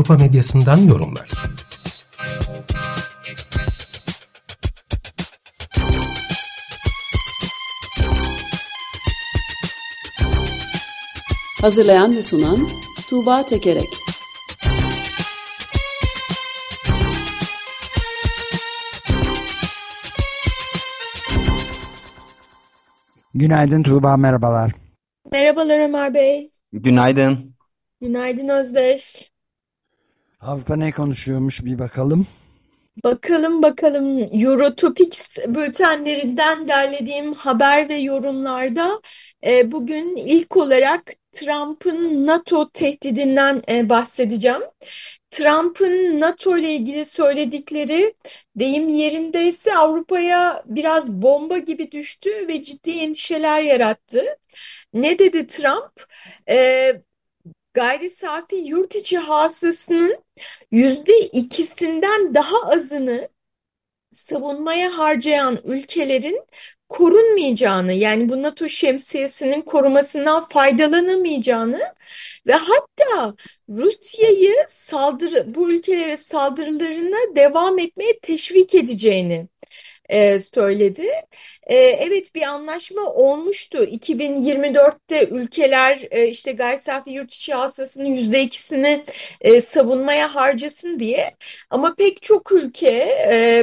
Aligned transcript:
Avrupa 0.00 0.24
medyasından 0.24 0.78
yorumlar. 0.78 1.28
Hazırlayan 11.60 12.16
ve 12.16 12.22
sunan 12.22 12.68
Tuğba 13.08 13.44
Tekerek 13.44 13.88
Günaydın 23.34 23.82
Tuğba, 23.82 24.16
merhabalar. 24.16 24.72
Merhabalar 25.32 25.78
Ömer 25.78 26.14
Bey. 26.14 26.50
Günaydın. 26.72 27.56
Günaydın 28.00 28.48
Özdeş. 28.48 29.30
Avrupa 30.40 30.76
ne 30.76 30.92
konuşuyormuş 30.92 31.64
bir 31.64 31.78
bakalım. 31.78 32.26
Bakalım 33.04 33.62
bakalım 33.62 34.18
Eurotopics 34.18 35.36
bültenlerinden 35.46 36.68
derlediğim 36.68 37.32
haber 37.34 37.88
ve 37.88 37.96
yorumlarda 37.96 39.00
e, 39.46 39.72
bugün 39.72 40.16
ilk 40.16 40.56
olarak 40.56 41.12
Trump'ın 41.32 42.26
NATO 42.26 42.70
tehdidinden 42.70 43.62
e, 43.68 43.88
bahsedeceğim. 43.88 44.62
Trump'ın 45.30 46.20
NATO 46.20 46.58
ile 46.58 46.72
ilgili 46.74 47.04
söyledikleri 47.04 48.14
deyim 48.56 48.88
yerindeyse 48.88 49.76
Avrupa'ya 49.76 50.62
biraz 50.66 51.12
bomba 51.12 51.58
gibi 51.58 51.92
düştü 51.92 52.48
ve 52.48 52.62
ciddi 52.62 52.90
endişeler 52.90 53.62
yarattı. 53.62 54.22
Ne 54.94 55.18
dedi 55.18 55.46
Trump? 55.46 56.06
Ee, 56.48 57.02
gayri 57.74 58.10
safi 58.10 58.56
yurt 58.56 58.96
içi 58.96 59.18
hasılasının 59.18 60.18
yüzde 60.70 61.18
ikisinden 61.20 62.34
daha 62.34 62.62
azını 62.72 63.28
savunmaya 64.12 64.98
harcayan 64.98 65.58
ülkelerin 65.64 66.44
korunmayacağını 66.88 67.92
yani 67.92 68.28
bu 68.28 68.42
NATO 68.42 68.68
şemsiyesinin 68.68 69.62
korumasından 69.62 70.44
faydalanamayacağını 70.44 71.94
ve 72.46 72.52
hatta 72.54 73.34
Rusya'yı 73.68 74.54
saldırı 74.68 75.54
bu 75.54 75.72
ülkelere 75.72 76.16
saldırılarına 76.16 77.36
devam 77.36 77.78
etmeye 77.78 78.18
teşvik 78.20 78.74
edeceğini 78.74 79.48
e, 80.10 80.38
söyledi. 80.38 81.06
E, 81.66 81.76
evet 81.76 82.34
bir 82.34 82.42
anlaşma 82.42 83.02
olmuştu. 83.02 83.84
2024'te 83.84 85.28
ülkeler 85.28 86.08
e, 86.10 86.28
işte 86.28 86.52
gayri 86.52 86.78
safi 86.78 87.10
yurt 87.10 87.34
içi 87.34 87.54
hasılasının 87.54 88.04
yüzde 88.06 88.42
ikisini 88.42 89.04
savunmaya 89.64 90.34
harcasın 90.34 90.98
diye. 90.98 91.34
Ama 91.70 91.94
pek 91.94 92.22
çok 92.22 92.52
ülke 92.52 92.90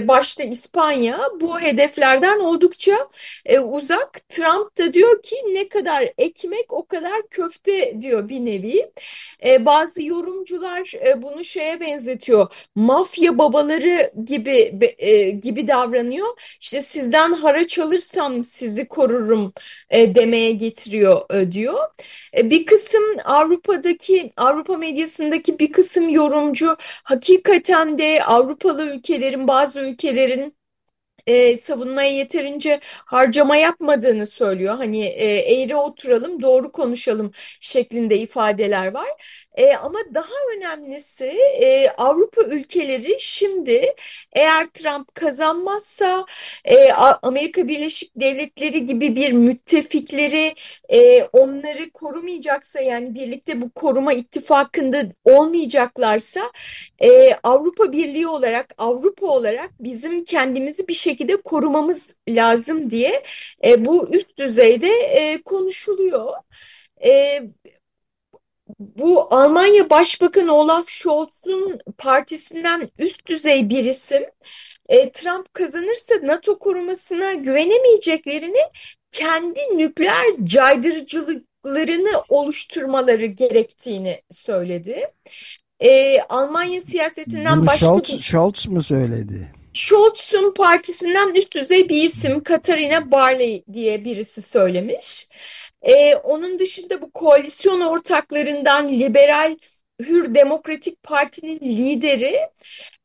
başta 0.07 0.43
İspanya 0.43 1.19
bu 1.41 1.59
hedeflerden 1.59 2.39
oldukça 2.39 3.07
uzak. 3.63 4.29
Trump 4.29 4.77
da 4.77 4.93
diyor 4.93 5.21
ki 5.21 5.35
ne 5.53 5.69
kadar 5.69 6.13
ekmek 6.17 6.73
o 6.73 6.85
kadar 6.85 7.27
köfte 7.29 8.01
diyor 8.01 8.29
bir 8.29 8.39
nevi. 8.39 8.91
Bazı 9.59 10.03
yorumcular 10.03 10.91
bunu 11.17 11.43
şeye 11.43 11.79
benzetiyor. 11.79 12.47
Mafya 12.75 13.37
babaları 13.37 14.11
gibi 14.25 14.79
gibi 15.41 15.67
davranıyor. 15.67 16.36
İşte 16.61 16.81
sizden 16.81 17.33
haraç 17.33 17.79
alırsam 17.79 18.43
sizi 18.43 18.87
korurum 18.87 19.53
e, 19.89 20.15
demeye 20.15 20.51
getiriyor 20.51 21.35
e, 21.35 21.51
diyor. 21.51 21.79
E, 22.37 22.49
bir 22.49 22.65
kısım 22.65 23.03
Avrupa'daki 23.25 24.33
Avrupa 24.37 24.77
medyasındaki 24.77 25.59
bir 25.59 25.71
kısım 25.71 26.09
yorumcu 26.09 26.77
hakikaten 27.03 27.97
de 27.97 28.23
Avrupalı 28.23 28.85
ülkelerin 28.95 29.47
bazı 29.47 29.81
ülkelerin 29.81 30.56
e, 31.27 31.57
savunmaya 31.57 32.11
yeterince 32.11 32.79
harcama 33.05 33.57
yapmadığını 33.57 34.27
söylüyor. 34.27 34.75
Hani 34.77 35.05
e, 35.05 35.25
eğri 35.61 35.75
oturalım, 35.75 36.41
doğru 36.41 36.71
konuşalım 36.71 37.31
şeklinde 37.59 38.17
ifadeler 38.17 38.93
var. 38.93 39.07
E, 39.55 39.75
ama 39.75 39.99
daha 40.13 40.33
önemlisi 40.57 41.25
e, 41.61 41.89
Avrupa 41.89 42.41
ülkeleri 42.43 43.17
şimdi 43.19 43.95
eğer 44.33 44.67
Trump 44.67 45.15
kazanmazsa 45.15 46.25
e, 46.65 46.91
Amerika 47.21 47.67
Birleşik 47.67 48.11
Devletleri 48.15 48.85
gibi 48.85 49.15
bir 49.15 49.31
müttefikleri 49.31 50.53
e, 50.89 51.23
onları 51.23 51.89
korumayacaksa 51.91 52.79
yani 52.81 53.15
birlikte 53.15 53.61
bu 53.61 53.69
koruma 53.69 54.13
ittifakında 54.13 55.03
olmayacaklarsa 55.25 56.51
e, 56.99 57.33
Avrupa 57.43 57.91
Birliği 57.91 58.27
olarak 58.27 58.73
Avrupa 58.77 59.27
olarak 59.27 59.71
bizim 59.79 60.23
kendimizi 60.23 60.87
bir 60.87 60.93
şekilde 60.93 61.16
korumamız 61.25 62.15
lazım 62.29 62.89
diye 62.89 63.23
e, 63.65 63.85
bu 63.85 64.09
üst 64.09 64.37
düzeyde 64.37 64.89
e, 64.89 65.41
konuşuluyor. 65.41 66.33
E, 67.03 67.41
bu 68.79 69.35
Almanya 69.35 69.89
Başbakanı 69.89 70.53
Olaf 70.53 70.89
Scholz'un 70.89 71.79
partisinden 71.97 72.89
üst 72.97 73.25
düzey 73.25 73.69
bir 73.69 73.83
isim 73.83 74.23
e, 74.89 75.11
Trump 75.11 75.53
kazanırsa 75.53 76.13
NATO 76.23 76.59
korumasına 76.59 77.33
güvenemeyeceklerini 77.33 78.61
kendi 79.11 79.59
nükleer 79.77 80.25
caydırıcılıklarını 80.43 82.23
oluşturmaları 82.29 83.25
gerektiğini 83.25 84.21
söyledi. 84.31 85.11
E, 85.79 86.21
Almanya 86.21 86.81
siyasetinden 86.81 87.59
Bunu 87.59 87.67
başka 87.67 87.85
Scholz, 87.85 88.21
Scholz 88.21 88.67
mu 88.67 88.83
söyledi? 88.83 89.56
Scholz'un 89.77 90.51
partisinden 90.53 91.33
üst 91.35 91.55
düzey 91.55 91.89
bir 91.89 92.03
isim 92.03 92.43
Katarina 92.43 93.11
Barley 93.11 93.63
diye 93.73 94.05
birisi 94.05 94.41
söylemiş. 94.41 95.27
Ee, 95.81 96.15
onun 96.15 96.59
dışında 96.59 97.01
bu 97.01 97.11
koalisyon 97.11 97.81
ortaklarından 97.81 98.89
Liberal 98.89 99.57
Hür 100.01 100.35
Demokratik 100.35 101.03
Parti'nin 101.03 101.59
lideri 101.59 102.37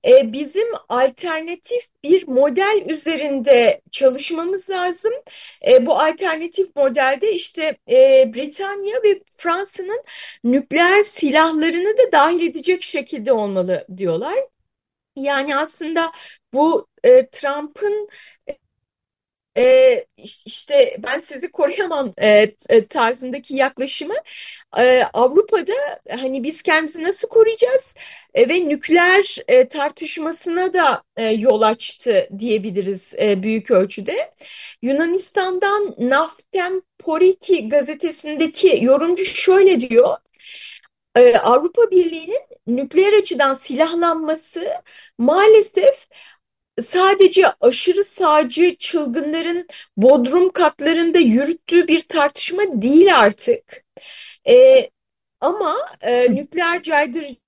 e, 0.09 0.33
bizim 0.33 0.69
alternatif 0.89 1.89
bir 2.05 2.29
model 2.29 2.83
üzerinde 2.89 3.81
çalışmamız 3.91 4.71
lazım. 4.71 5.13
E, 5.69 5.87
bu 5.87 6.01
alternatif 6.01 6.77
modelde 6.77 7.33
işte 7.33 7.77
e, 7.91 8.31
Britanya 8.35 8.97
ve 9.05 9.21
Fransa'nın 9.37 10.03
nükleer 10.45 11.03
silahlarını 11.03 11.99
da 11.99 12.13
dahil 12.13 12.49
edecek 12.51 12.83
şekilde 12.83 13.33
olmalı 13.33 13.87
diyorlar. 13.97 14.52
Yani 15.17 15.57
aslında 15.57 16.13
bu 16.53 16.89
e, 17.05 17.29
Trump'ın 17.31 18.09
e, 19.59 20.07
işte 20.45 20.97
ben 20.99 21.19
sizi 21.19 21.51
koruyamam 21.51 22.13
e, 22.19 22.53
e, 22.69 22.87
tarzındaki 22.87 23.55
yaklaşımı 23.57 24.15
e, 24.79 25.05
Avrupa'da 25.13 25.73
hani 26.11 26.43
biz 26.43 26.63
kendimizi 26.63 27.03
nasıl 27.03 27.29
koruyacağız 27.29 27.95
e, 28.35 28.49
ve 28.49 28.69
nükleer 28.69 29.37
e, 29.49 29.69
tartışmasına 29.69 30.73
da 30.73 31.03
e, 31.17 31.25
yol 31.27 31.63
açtı 31.63 32.29
diyebiliriz 32.39 33.15
e, 33.21 33.43
büyük 33.43 33.71
ölçüde. 33.71 34.35
Yunanistan'dan 34.83 35.95
Naftem 35.99 36.83
Poriki 36.99 37.69
gazetesindeki 37.69 38.85
yorumcu 38.85 39.25
şöyle 39.25 39.81
diyor. 39.81 40.17
Ee, 41.17 41.37
Avrupa 41.37 41.91
Birliği'nin 41.91 42.41
nükleer 42.67 43.13
açıdan 43.13 43.55
silahlanması 43.55 44.69
maalesef 45.19 46.07
sadece 46.85 47.47
aşırı 47.61 48.05
sağcı 48.05 48.77
çılgınların 48.77 49.67
bodrum 49.97 50.53
katlarında 50.53 51.19
yürüttüğü 51.19 51.89
bir 51.89 52.01
tartışma 52.01 52.63
değil 52.83 53.19
artık. 53.19 53.85
E, 54.49 54.91
ama 55.41 55.77
e, 56.01 56.35
nükleer 56.35 56.83
caydırıcı 56.83 57.42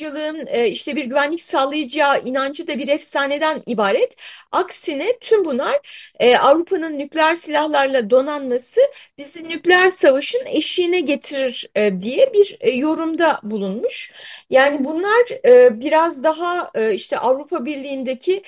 yaratıcılığın 0.00 0.46
e, 0.46 0.68
işte 0.68 0.96
bir 0.96 1.04
güvenlik 1.04 1.40
sağlayacağı 1.40 2.20
inancı 2.24 2.66
da 2.66 2.78
bir 2.78 2.88
efsaneden 2.88 3.62
ibaret. 3.66 4.16
Aksine 4.52 5.18
tüm 5.20 5.44
bunlar 5.44 6.10
e, 6.20 6.36
Avrupa'nın 6.36 6.98
nükleer 6.98 7.34
silahlarla 7.34 8.10
donanması 8.10 8.80
bizi 9.18 9.48
nükleer 9.48 9.90
savaşın 9.90 10.46
eşiğine 10.46 11.00
getirir 11.00 11.70
e, 11.74 12.00
diye 12.00 12.32
bir 12.32 12.74
yorumda 12.74 13.40
bulunmuş. 13.42 14.12
Yani 14.50 14.84
bunlar 14.84 15.24
biraz 15.80 16.24
daha 16.24 16.70
işte 16.92 17.18
Avrupa 17.18 17.64
Birliği'ndeki 17.64 18.42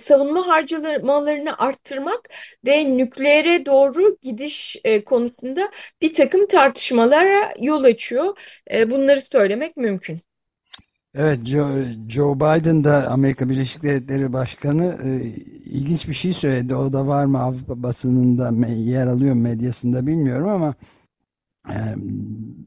savunma 0.00 0.48
harcamalarını 0.48 1.58
arttırmak 1.58 2.30
ve 2.66 2.96
nükleere 2.96 3.66
doğru 3.66 4.16
gidiş 4.22 4.76
konusunda 5.06 5.70
bir 6.02 6.12
takım 6.12 6.46
tartışmalara 6.46 7.54
yol 7.60 7.84
açıyor. 7.84 8.38
Bunları 8.86 9.20
söylemek 9.20 9.76
mümkün. 9.76 10.31
Evet, 11.14 11.46
Joe, 11.46 11.68
Joe 12.08 12.36
Biden 12.36 12.84
da 12.84 13.08
Amerika 13.10 13.48
Birleşik 13.48 13.82
Devletleri 13.82 14.32
Başkanı 14.32 14.98
e, 15.04 15.22
ilginç 15.64 16.08
bir 16.08 16.12
şey 16.14 16.32
söyledi. 16.32 16.74
O 16.74 16.92
da 16.92 17.06
var 17.06 17.24
mı 17.24 17.38
Avrupa 17.38 17.82
basınında 17.82 18.66
yer 18.66 19.06
alıyor 19.06 19.34
medyasında 19.34 20.06
bilmiyorum 20.06 20.48
ama 20.48 20.74
e, 21.68 21.76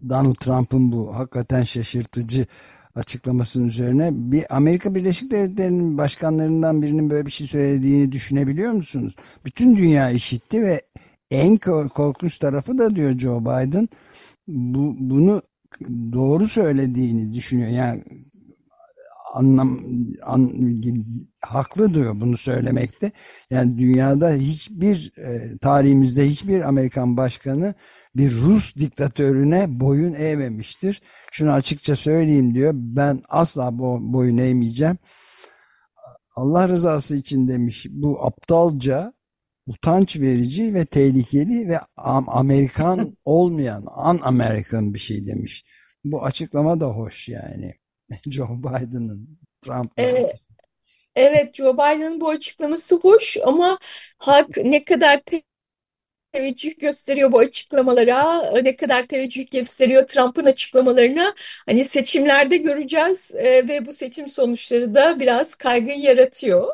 Donald 0.10 0.36
Trump'ın 0.36 0.92
bu 0.92 1.16
hakikaten 1.16 1.64
şaşırtıcı 1.64 2.48
açıklamasının 2.96 3.68
üzerine 3.68 4.10
bir 4.14 4.56
Amerika 4.56 4.96
Birleşik 4.96 5.32
Devletleri'nin 5.32 5.98
başkanlarından 5.98 6.82
birinin 6.82 7.10
böyle 7.10 7.26
bir 7.26 7.32
şey 7.32 7.48
söylediğini 7.48 8.12
düşünebiliyor 8.12 8.72
musunuz? 8.72 9.16
Bütün 9.46 9.78
dünya 9.78 10.10
işitti 10.12 10.62
ve 10.62 10.82
en 11.32 11.58
korkunç 11.58 12.40
tarafı 12.40 12.78
da 12.78 12.96
diyor 12.96 13.20
Joe 13.20 13.42
Biden 13.42 13.90
bu, 14.48 14.96
bunu 15.00 15.42
doğru 16.14 16.48
söylediğini 16.48 17.34
düşünüyor. 17.34 17.70
Yani 17.70 18.04
anlam 19.36 19.80
an, 20.24 20.54
haklı 21.42 21.94
diyor 21.94 22.16
bunu 22.22 22.38
söylemekte. 22.38 23.12
Yani 23.50 23.78
dünyada 23.78 24.34
hiçbir 24.34 25.14
e, 25.18 25.58
tarihimizde 25.58 26.28
hiçbir 26.28 26.62
Amerikan 26.62 27.18
başkanı 27.18 27.74
bir 28.16 28.32
Rus 28.32 28.76
diktatörüne 28.76 29.80
boyun 29.80 30.14
eğmemiştir. 30.14 31.02
Şunu 31.32 31.52
açıkça 31.52 31.96
söyleyeyim 31.96 32.54
diyor. 32.54 32.72
Ben 32.76 33.22
asla 33.30 33.80
bo 33.80 34.00
boyun 34.02 34.38
eğmeyeceğim. 34.38 34.98
Allah 36.36 36.68
rızası 36.68 37.16
için 37.16 37.48
demiş 37.48 37.88
bu 37.90 38.26
aptalca, 38.26 39.14
utanç 39.68 40.20
verici 40.20 40.74
ve 40.74 40.86
tehlikeli 40.86 41.68
ve 41.68 41.80
Amerikan 42.28 43.18
olmayan, 43.26 43.86
un-American 43.86 44.94
bir 44.94 45.00
şey 45.00 45.28
demiş. 45.28 45.66
Bu 46.04 46.24
açıklama 46.26 46.80
da 46.80 46.88
hoş 46.88 47.30
yani. 47.30 47.76
Joe 48.32 48.58
Biden'ın 48.60 49.40
Trump'la. 49.62 50.04
Evet. 50.04 50.42
Evet, 51.16 51.56
Joe 51.56 51.74
Biden'ın 51.74 52.22
bu 52.22 52.30
açıklaması 52.30 52.96
hoş 52.96 53.38
ama 53.46 53.78
halk 54.18 54.58
ne 54.58 54.84
kadar 54.84 55.20
teveccüh 56.32 56.80
gösteriyor 56.80 57.32
bu 57.32 57.40
açıklamalara, 57.40 58.52
ne 58.62 58.76
kadar 58.76 59.08
teveccüh 59.08 59.52
gösteriyor 59.52 60.08
Trump'ın 60.08 60.46
açıklamalarına. 60.46 61.34
Hani 61.66 61.84
seçimlerde 61.84 62.58
göreceğiz 62.58 63.32
e, 63.36 63.68
ve 63.68 63.86
bu 63.86 63.94
seçim 63.94 64.28
sonuçları 64.28 64.96
da 64.96 65.20
biraz 65.20 65.56
kaygı 65.56 65.92
yaratıyor. 65.92 66.68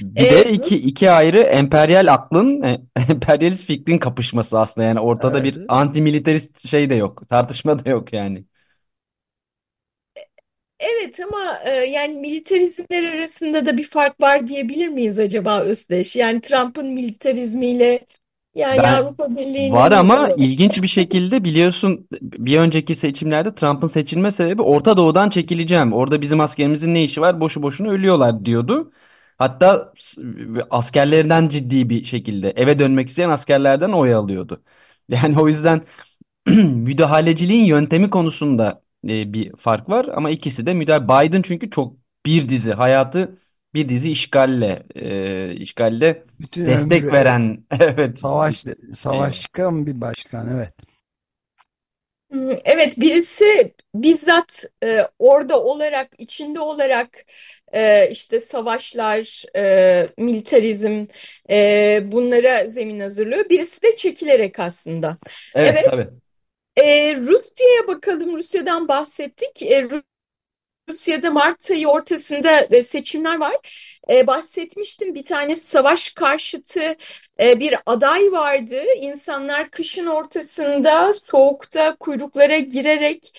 Bir 0.00 0.22
de 0.22 0.42
e, 0.42 0.52
iki, 0.52 0.76
iki 0.76 1.10
ayrı 1.10 1.40
emperyal 1.40 2.12
aklın, 2.12 2.62
e, 2.62 2.80
emperyalist 3.10 3.64
fikrin 3.64 3.98
kapışması 3.98 4.60
aslında. 4.60 4.86
Yani 4.86 5.00
ortada 5.00 5.40
evet. 5.40 5.54
bir 5.56 5.64
anti-militarist 5.68 6.68
şey 6.68 6.90
de 6.90 6.94
yok, 6.94 7.28
tartışma 7.28 7.84
da 7.84 7.90
yok 7.90 8.12
yani. 8.12 8.44
Evet 10.82 11.20
ama 11.20 11.58
e, 11.64 11.70
yani 11.70 12.14
militarizmler 12.14 13.12
arasında 13.12 13.66
da 13.66 13.78
bir 13.78 13.84
fark 13.84 14.20
var 14.20 14.46
diyebilir 14.46 14.88
miyiz 14.88 15.18
acaba 15.18 15.60
Özdeş? 15.60 16.16
Yani 16.16 16.40
Trump'ın 16.40 16.86
militarizmiyle 16.86 18.06
yani 18.54 18.82
Ben 18.82 18.94
Avrupa 18.94 19.36
Birliği'nin 19.36 19.72
var 19.72 19.92
ama 19.92 20.28
ilginç 20.36 20.82
bir 20.82 20.88
şekilde 20.88 21.44
biliyorsun 21.44 22.08
bir 22.22 22.58
önceki 22.58 22.94
seçimlerde 22.96 23.54
Trump'ın 23.54 23.86
seçilme 23.86 24.30
sebebi 24.30 24.62
Orta 24.62 24.96
Doğu'dan 24.96 25.30
çekileceğim. 25.30 25.92
Orada 25.92 26.20
bizim 26.20 26.40
askerimizin 26.40 26.94
ne 26.94 27.04
işi 27.04 27.20
var? 27.20 27.40
Boşu 27.40 27.62
boşuna 27.62 27.88
ölüyorlar 27.90 28.44
diyordu. 28.44 28.92
Hatta 29.38 29.92
askerlerinden 30.70 31.48
ciddi 31.48 31.90
bir 31.90 32.04
şekilde 32.04 32.50
eve 32.50 32.78
dönmek 32.78 33.08
isteyen 33.08 33.28
askerlerden 33.30 33.92
oy 33.92 34.14
alıyordu. 34.14 34.62
Yani 35.08 35.40
o 35.40 35.48
yüzden 35.48 35.82
müdahaleciliğin 36.46 37.64
yöntemi 37.64 38.10
konusunda 38.10 38.82
e, 39.08 39.32
bir 39.32 39.52
fark 39.56 39.88
var 39.88 40.04
ama 40.14 40.30
ikisi 40.30 40.66
de 40.66 40.74
müdahale. 40.74 41.04
Biden 41.28 41.42
çünkü 41.42 41.70
çok 41.70 41.96
bir 42.26 42.48
dizi 42.48 42.72
hayatı 42.72 43.38
bir 43.74 43.88
dizi 43.88 44.10
işgalle 44.10 44.86
e, 44.94 45.54
işgalle 45.54 46.24
Bütün 46.40 46.66
destek 46.66 47.12
ömrü 47.12 47.12
veren 47.12 47.64
evet 47.80 48.18
savaş 48.18 48.64
savaşkan 48.92 49.86
bir 49.86 50.00
başkan 50.00 50.46
evet. 50.46 50.74
Hmm, 52.32 52.50
evet, 52.64 53.00
birisi 53.00 53.74
bizzat 53.94 54.64
e, 54.84 55.08
orada 55.18 55.62
olarak, 55.62 56.10
içinde 56.18 56.60
olarak 56.60 57.24
e, 57.72 58.08
işte 58.10 58.40
savaşlar, 58.40 59.44
e, 59.56 60.08
militarizm 60.18 61.06
e, 61.50 62.00
bunlara 62.12 62.64
zemin 62.66 63.00
hazırlıyor. 63.00 63.48
Birisi 63.50 63.82
de 63.82 63.96
çekilerek 63.96 64.58
aslında. 64.58 65.18
evet 65.54 65.84
Evet, 65.84 65.84
tabii. 65.84 66.21
E, 66.76 67.16
Rusya'ya 67.16 67.86
bakalım. 67.88 68.36
Rusya'dan 68.36 68.88
bahsettik. 68.88 69.62
E, 69.62 69.88
Rusya'da 70.88 71.30
Mart 71.30 71.70
ayı 71.70 71.88
ortasında 71.88 72.60
e, 72.60 72.82
seçimler 72.82 73.38
var. 73.38 73.56
Ee, 74.10 74.26
bahsetmiştim 74.26 75.14
bir 75.14 75.24
tane 75.24 75.54
savaş 75.56 76.10
karşıtı 76.10 76.96
e, 77.42 77.60
bir 77.60 77.74
aday 77.86 78.32
vardı. 78.32 78.76
İnsanlar 79.00 79.70
kışın 79.70 80.06
ortasında 80.06 81.12
soğukta 81.12 81.96
kuyruklara 81.96 82.58
girerek 82.58 83.32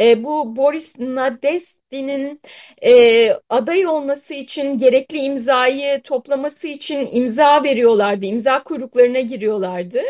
e, 0.00 0.24
bu 0.24 0.56
Boris 0.56 0.98
Nadezhdin'in 0.98 2.40
e, 2.84 3.32
aday 3.48 3.86
olması 3.86 4.34
için 4.34 4.78
gerekli 4.78 5.18
imzayı 5.18 6.02
toplaması 6.02 6.68
için 6.68 7.08
imza 7.12 7.64
veriyorlardı. 7.64 8.26
İmza 8.26 8.62
kuyruklarına 8.62 9.20
giriyorlardı. 9.20 10.02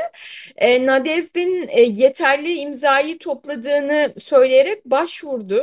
E, 0.56 0.86
e, 1.68 1.82
yeterli 1.82 2.54
imzayı 2.54 3.18
topladığını 3.18 4.12
söyleyerek 4.18 4.84
başvurdu. 4.84 5.62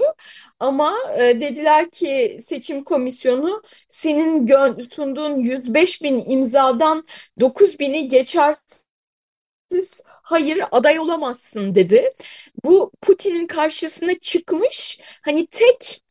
Ama 0.59 0.93
dediler 1.17 1.89
ki 1.89 2.37
seçim 2.47 2.83
komisyonu 2.83 3.61
senin 3.89 4.47
sunduğun 4.91 5.35
105 5.35 6.03
bin 6.03 6.23
imzadan 6.27 7.03
9 7.39 7.76
bini 7.79 8.07
geçersiz 8.07 8.83
hayır 10.05 10.63
aday 10.71 10.99
olamazsın 10.99 11.75
dedi. 11.75 12.13
Bu 12.63 12.91
Putin'in 13.01 13.47
karşısına 13.47 14.19
çıkmış 14.19 14.99
hani 15.21 15.47
tek 15.47 16.03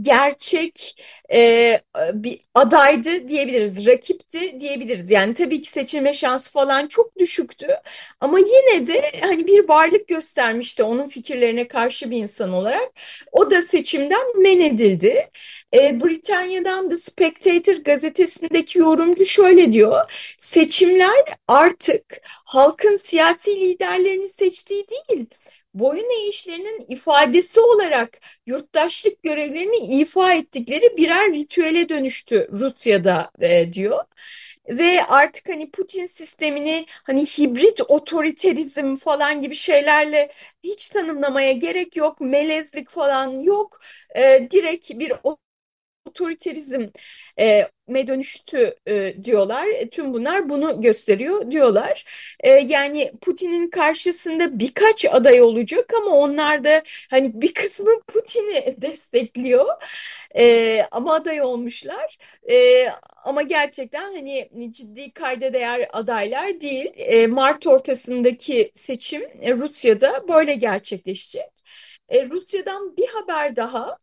gerçek 0.00 1.02
e, 1.32 1.80
bir 2.12 2.40
adaydı 2.54 3.28
diyebiliriz, 3.28 3.86
rakipti 3.86 4.60
diyebiliriz. 4.60 5.10
Yani 5.10 5.34
tabii 5.34 5.60
ki 5.60 5.70
seçilme 5.70 6.14
şansı 6.14 6.50
falan 6.52 6.86
çok 6.86 7.18
düşüktü 7.18 7.68
ama 8.20 8.38
yine 8.38 8.86
de 8.86 9.12
hani 9.20 9.46
bir 9.46 9.68
varlık 9.68 10.08
göstermişti 10.08 10.82
onun 10.82 11.08
fikirlerine 11.08 11.68
karşı 11.68 12.10
bir 12.10 12.16
insan 12.16 12.52
olarak. 12.52 12.90
O 13.32 13.50
da 13.50 13.62
seçimden 13.62 14.40
men 14.42 14.60
edildi. 14.60 15.30
E, 15.74 16.00
Britanya'dan 16.00 16.88
The 16.88 16.96
Spectator 16.96 17.76
gazetesindeki 17.76 18.78
yorumcu 18.78 19.26
şöyle 19.26 19.72
diyor. 19.72 20.12
Seçimler 20.38 21.24
artık 21.48 22.20
halkın 22.24 22.96
siyasi 22.96 23.60
liderlerini 23.60 24.28
seçtiği 24.28 24.84
değil 24.88 25.26
boyun 25.74 26.10
eğişlerinin 26.20 26.84
ifadesi 26.88 27.60
olarak 27.60 28.20
yurttaşlık 28.46 29.22
görevlerini 29.22 30.00
ifa 30.00 30.34
ettikleri 30.34 30.96
birer 30.96 31.32
ritüele 31.32 31.88
dönüştü 31.88 32.48
Rusya'da 32.52 33.30
e, 33.40 33.72
diyor. 33.72 34.04
Ve 34.68 35.04
artık 35.04 35.48
hani 35.48 35.70
Putin 35.70 36.06
sistemini 36.06 36.86
hani 36.88 37.24
hibrit 37.26 37.80
otoriterizm 37.88 38.96
falan 38.96 39.40
gibi 39.40 39.54
şeylerle 39.54 40.32
hiç 40.64 40.88
tanımlamaya 40.88 41.52
gerek 41.52 41.96
yok. 41.96 42.20
Melezlik 42.20 42.90
falan 42.90 43.40
yok. 43.40 43.80
E, 44.16 44.48
direkt 44.50 44.90
bir 44.90 45.12
otoriterizm 46.12 46.86
e, 47.40 47.68
me 47.88 48.06
dönüştü 48.06 48.74
e, 48.86 49.24
diyorlar. 49.24 49.66
E, 49.68 49.88
tüm 49.90 50.14
bunlar 50.14 50.48
bunu 50.48 50.80
gösteriyor 50.80 51.50
diyorlar. 51.50 52.04
E, 52.40 52.50
yani 52.50 53.12
Putin'in 53.20 53.70
karşısında 53.70 54.58
birkaç 54.58 55.04
aday 55.04 55.42
olacak 55.42 55.92
ama 55.94 56.10
onlar 56.16 56.64
da 56.64 56.82
hani 57.10 57.40
bir 57.40 57.54
kısmı 57.54 58.00
Putin'i 58.06 58.82
destekliyor. 58.82 59.66
E, 60.38 60.86
ama 60.90 61.14
aday 61.14 61.42
olmuşlar. 61.42 62.18
E, 62.50 62.86
ama 63.24 63.42
gerçekten 63.42 64.12
hani 64.14 64.50
ciddi 64.72 65.12
kayda 65.12 65.52
değer 65.52 65.88
adaylar 65.92 66.60
değil. 66.60 66.92
E, 66.96 67.26
Mart 67.26 67.66
ortasındaki 67.66 68.72
seçim 68.74 69.22
e, 69.40 69.52
Rusya'da 69.54 70.28
böyle 70.28 70.54
gerçekleşecek. 70.54 71.50
E, 72.08 72.28
Rusya'dan 72.28 72.96
bir 72.96 73.06
haber 73.08 73.56
daha. 73.56 74.01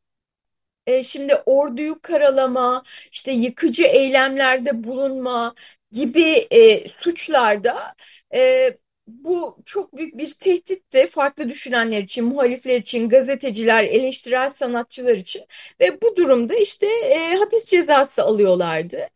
E, 0.89 1.03
şimdi 1.03 1.35
orduyu 1.45 1.99
karalama, 2.01 2.83
işte 3.11 3.31
yıkıcı 3.31 3.83
eylemlerde 3.83 4.83
bulunma 4.83 5.55
gibi 5.91 6.47
e, 6.51 6.87
suçlarda 6.87 7.95
e, 8.35 8.71
bu 9.07 9.57
çok 9.65 9.97
büyük 9.97 10.17
bir 10.17 10.31
tehditti 10.33 11.07
farklı 11.07 11.49
düşünenler 11.49 12.01
için, 12.03 12.25
muhalifler 12.25 12.77
için, 12.77 13.09
gazeteciler, 13.09 13.83
eleştirel 13.83 14.49
sanatçılar 14.49 15.17
için 15.17 15.43
ve 15.79 16.01
bu 16.01 16.15
durumda 16.15 16.55
işte 16.55 16.87
e, 16.87 17.35
hapis 17.35 17.65
cezası 17.65 18.23
alıyorlardı 18.23 19.07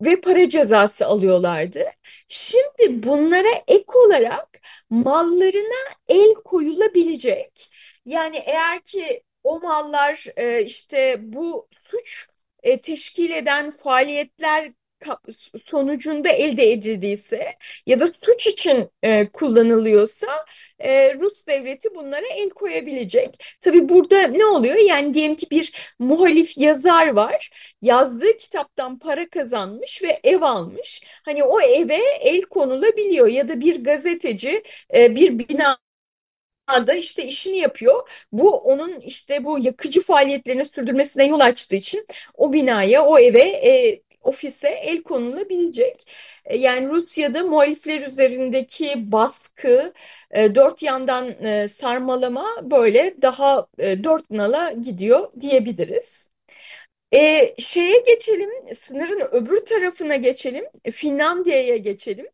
ve 0.00 0.20
para 0.20 0.48
cezası 0.48 1.06
alıyorlardı. 1.06 1.84
Şimdi 2.28 3.02
bunlara 3.02 3.48
ek 3.68 3.84
olarak 4.06 4.60
mallarına 4.90 5.94
el 6.08 6.34
koyulabilecek. 6.34 7.70
Yani 8.06 8.36
eğer 8.36 8.80
ki 8.80 9.22
o 9.44 9.60
mallar 9.60 10.26
e, 10.36 10.64
işte 10.64 11.16
bu 11.20 11.68
suç 11.90 12.28
e, 12.62 12.80
teşkil 12.80 13.30
eden 13.30 13.70
faaliyetler 13.70 14.72
sonucunda 15.64 16.28
elde 16.28 16.72
edildiyse 16.72 17.56
ya 17.86 18.00
da 18.00 18.06
suç 18.06 18.46
için 18.46 18.90
e, 19.02 19.28
kullanılıyorsa 19.32 20.26
e, 20.78 21.14
Rus 21.14 21.46
devleti 21.46 21.94
bunlara 21.94 22.26
el 22.36 22.50
koyabilecek. 22.50 23.58
Tabii 23.60 23.88
burada 23.88 24.22
ne 24.26 24.44
oluyor? 24.46 24.74
Yani 24.76 25.14
diyelim 25.14 25.36
ki 25.36 25.50
bir 25.50 25.72
muhalif 25.98 26.58
yazar 26.58 27.08
var. 27.08 27.50
Yazdığı 27.82 28.36
kitaptan 28.36 28.98
para 28.98 29.28
kazanmış 29.28 30.02
ve 30.02 30.20
ev 30.24 30.42
almış. 30.42 31.02
Hani 31.24 31.44
o 31.44 31.60
eve 31.60 31.98
el 32.20 32.42
konulabiliyor 32.42 33.26
ya 33.26 33.48
da 33.48 33.60
bir 33.60 33.84
gazeteci 33.84 34.62
e, 34.94 35.16
bir 35.16 35.38
bina 35.38 35.78
da 36.68 36.94
işte 36.94 37.24
işini 37.24 37.56
yapıyor. 37.58 38.08
Bu 38.32 38.56
onun 38.56 39.00
işte 39.00 39.44
bu 39.44 39.58
yakıcı 39.58 40.02
faaliyetlerini 40.02 40.64
sürdürmesine 40.64 41.24
yol 41.26 41.40
açtığı 41.40 41.76
için 41.76 42.06
o 42.34 42.52
binaya, 42.52 43.04
o 43.04 43.18
eve 43.18 43.40
e, 43.42 44.02
ofise 44.22 44.68
el 44.68 45.02
konulabilecek. 45.02 46.06
E, 46.44 46.56
yani 46.56 46.88
Rusya'da 46.88 47.42
muhalifler 47.42 48.00
üzerindeki 48.02 49.12
baskı, 49.12 49.92
e, 50.30 50.54
dört 50.54 50.82
yandan 50.82 51.44
e, 51.44 51.68
sarmalama 51.68 52.46
böyle 52.70 53.14
daha 53.22 53.66
dört 53.78 54.30
nala 54.30 54.72
gidiyor 54.72 55.32
diyebiliriz. 55.40 56.28
E, 57.14 57.54
şeye 57.58 57.98
geçelim, 58.06 58.50
sınırın 58.76 59.20
öbür 59.32 59.64
tarafına 59.64 60.16
geçelim, 60.16 60.64
Finlandiya'ya 60.92 61.76
geçelim. 61.76 62.26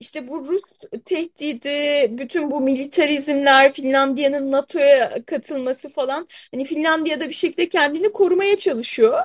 İşte 0.00 0.28
bu 0.28 0.46
Rus 0.46 0.62
tehdidi, 1.04 2.08
bütün 2.18 2.50
bu 2.50 2.60
militarizmler, 2.60 3.72
Finlandiya'nın 3.72 4.52
NATO'ya 4.52 5.24
katılması 5.26 5.88
falan, 5.88 6.28
hani 6.50 6.64
Finlandiya'da 6.64 7.28
bir 7.28 7.34
şekilde 7.34 7.68
kendini 7.68 8.12
korumaya 8.12 8.58
çalışıyor. 8.58 9.22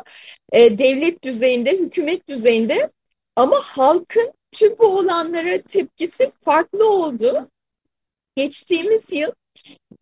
E, 0.52 0.78
devlet 0.78 1.24
düzeyinde, 1.24 1.72
hükümet 1.72 2.28
düzeyinde. 2.28 2.92
Ama 3.36 3.60
halkın 3.64 4.34
tüm 4.52 4.78
bu 4.80 4.86
olanlara 4.86 5.62
tepkisi 5.62 6.32
farklı 6.40 6.90
oldu. 6.90 7.50
Geçtiğimiz 8.36 9.14
yıl 9.14 9.32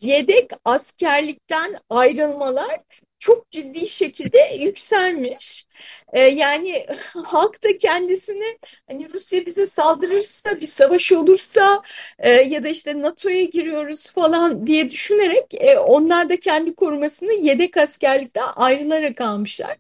yedek 0.01 0.51
askerlikten 0.65 1.77
ayrılmalar 1.89 2.79
çok 3.21 3.51
ciddi 3.51 3.87
şekilde 3.87 4.39
yükselmiş. 4.59 5.67
Ee, 6.13 6.21
yani 6.21 6.85
halk 7.25 7.63
da 7.63 7.77
kendisini 7.77 8.57
hani 8.87 9.13
Rusya 9.13 9.45
bize 9.45 9.67
saldırırsa 9.67 10.61
bir 10.61 10.67
savaş 10.67 11.11
olursa 11.11 11.83
e, 12.19 12.29
ya 12.31 12.63
da 12.63 12.67
işte 12.69 13.01
NATO'ya 13.01 13.43
giriyoruz 13.43 14.07
falan 14.07 14.67
diye 14.67 14.89
düşünerek 14.89 15.53
e, 15.53 15.79
onlar 15.79 16.29
da 16.29 16.39
kendi 16.39 16.75
korumasını 16.75 17.33
yedek 17.33 17.77
askerlikten 17.77 18.47
ayrılarak 18.55 19.21
almışlar. 19.21 19.77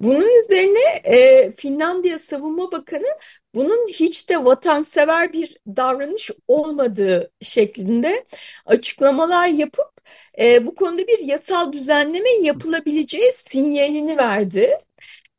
Bunun 0.00 0.38
üzerine 0.38 0.80
e, 1.04 1.52
Finlandiya 1.52 2.18
Savunma 2.18 2.72
Bakanı 2.72 3.08
bunun 3.54 3.88
hiç 3.88 4.28
de 4.28 4.44
vatansever 4.44 5.32
bir 5.32 5.56
davranış 5.66 6.30
olmadığı 6.48 7.30
şeklinde 7.42 8.24
açıklamalar 8.66 9.48
yapıp 9.48 9.99
e, 10.40 10.66
bu 10.66 10.74
konuda 10.74 11.06
bir 11.06 11.18
yasal 11.18 11.72
düzenleme 11.72 12.30
yapılabileceği 12.30 13.32
sinyalini 13.32 14.16
verdi. 14.16 14.78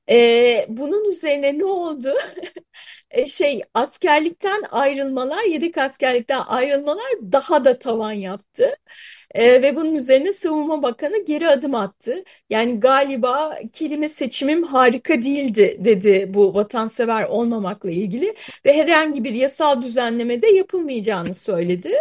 E, 0.09 0.65
bunun 0.69 1.11
üzerine 1.11 1.57
ne 1.59 1.65
oldu? 1.65 2.13
e, 3.11 3.25
şey 3.25 3.61
askerlikten 3.73 4.63
ayrılmalar, 4.71 5.43
yedek 5.43 5.77
askerlikten 5.77 6.41
ayrılmalar 6.47 7.11
daha 7.31 7.65
da 7.65 7.79
tavan 7.79 8.11
yaptı. 8.13 8.75
E, 9.33 9.61
ve 9.61 9.75
bunun 9.75 9.95
üzerine 9.95 10.33
Savunma 10.33 10.83
Bakanı 10.83 11.25
geri 11.25 11.47
adım 11.47 11.75
attı. 11.75 12.23
Yani 12.49 12.79
galiba 12.79 13.59
kelime 13.73 14.09
seçimim 14.09 14.63
harika 14.63 15.21
değildi 15.21 15.77
dedi 15.79 16.25
bu 16.33 16.53
vatansever 16.55 17.23
olmamakla 17.23 17.91
ilgili 17.91 18.35
ve 18.65 18.73
herhangi 18.73 19.23
bir 19.23 19.33
yasal 19.33 19.81
düzenlemede 19.81 20.47
yapılmayacağını 20.47 21.33
söyledi. 21.33 21.93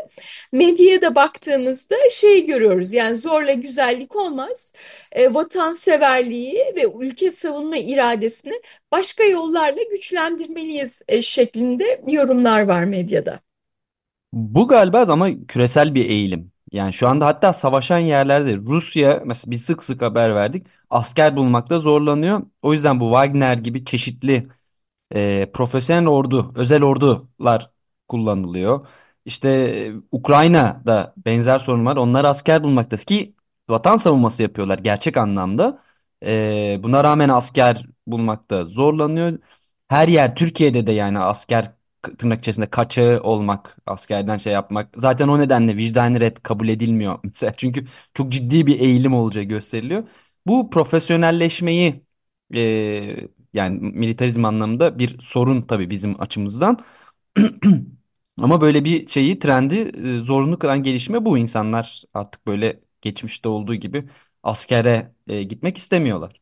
Medyaya 0.53 1.03
da 1.03 1.15
baktığımızda 1.15 1.97
şey 2.11 2.47
görüyoruz 2.47 2.93
yani 2.93 3.17
zorla 3.17 3.53
güzellik 3.53 4.17
olmaz. 4.17 4.73
E, 5.13 5.35
vatanseverliği 5.35 6.57
ve 6.77 6.87
ülke 7.01 7.31
savunma 7.31 7.77
iradesini 7.77 8.55
başka 8.93 9.25
yollarla 9.25 9.83
güçlendirmeliyiz 9.91 11.03
e, 11.09 11.23
şeklinde 11.23 12.03
yorumlar 12.07 12.63
var 12.63 12.85
medyada. 12.85 13.41
Bu 14.33 14.69
galiba 14.69 15.05
ama 15.09 15.47
küresel 15.49 15.95
bir 15.95 16.11
eğilim. 16.11 16.53
Yani 16.73 16.93
şu 16.93 17.09
anda 17.09 17.27
hatta 17.27 17.53
savaşan 17.53 17.99
yerlerde 17.99 18.57
Rusya 18.57 19.23
mesela 19.27 19.51
biz 19.51 19.65
sık 19.65 19.83
sık 19.85 20.03
haber 20.03 20.35
verdik 20.35 20.67
asker 20.91 21.37
bulmakta 21.37 21.81
zorlanıyor. 21.81 22.43
O 22.63 22.73
yüzden 22.75 23.01
bu 23.01 23.05
Wagner 23.09 23.57
gibi 23.59 23.85
çeşitli 23.85 24.49
e, 25.15 25.51
profesyonel 25.55 26.09
ordu, 26.09 26.53
özel 26.57 26.85
ordular 26.85 27.71
kullanılıyor. 28.09 28.89
İşte 29.25 29.49
e, 29.51 29.93
Ukrayna'da 30.13 31.15
benzer 31.27 31.59
sorun 31.59 31.87
var. 31.87 31.97
Onlar 31.97 32.25
asker 32.25 32.63
bulmakta 32.63 32.97
ki 32.97 33.35
vatan 33.69 33.97
savunması 33.97 34.43
yapıyorlar 34.43 34.79
gerçek 34.79 35.17
anlamda. 35.17 35.83
E, 36.25 36.81
buna 36.83 37.05
rağmen 37.05 37.29
asker 37.29 37.87
bulmakta 38.07 38.65
zorlanıyor. 38.65 39.39
Her 39.89 40.09
yer 40.09 40.35
Türkiye'de 40.37 40.87
de 40.87 40.93
yani 40.93 41.19
asker 41.19 41.73
tırnak 42.19 42.39
içerisinde 42.41 42.71
kaçağı 42.71 43.21
olmak, 43.23 43.77
askerden 43.87 44.37
şey 44.37 44.53
yapmak. 44.53 44.95
Zaten 44.97 45.29
o 45.29 45.39
nedenle 45.39 45.77
vicdani 45.77 46.21
red 46.21 46.37
kabul 46.43 46.69
edilmiyor 46.69 47.19
mesela. 47.25 47.53
Çünkü 47.57 47.87
çok 48.15 48.33
ciddi 48.33 48.67
bir 48.67 48.81
eğilim 48.81 49.15
olacağı 49.15 49.45
gösteriliyor. 49.45 50.09
Bu 50.47 50.71
profesyonelleşmeyi 50.71 52.03
e, 52.55 52.61
yani 53.55 53.79
militarizm 53.81 54.45
anlamında 54.45 54.99
bir 54.99 55.19
sorun 55.21 55.63
tabii 55.63 55.91
bizim 55.91 56.21
açımızdan. 56.23 56.79
Ama 58.39 58.61
böyle 58.61 58.85
bir 58.85 59.07
şeyi 59.09 59.39
trendi 59.39 59.75
e, 60.21 60.23
zorunlu 60.23 60.59
kılan 60.59 60.83
gelişme 60.83 61.25
bu. 61.25 61.39
insanlar 61.39 62.05
artık 62.15 62.47
böyle 62.47 62.81
geçmişte 63.01 63.49
olduğu 63.49 63.75
gibi 63.75 64.09
askere 64.43 65.15
e, 65.29 65.43
gitmek 65.43 65.79
istemiyorlar. 65.79 66.40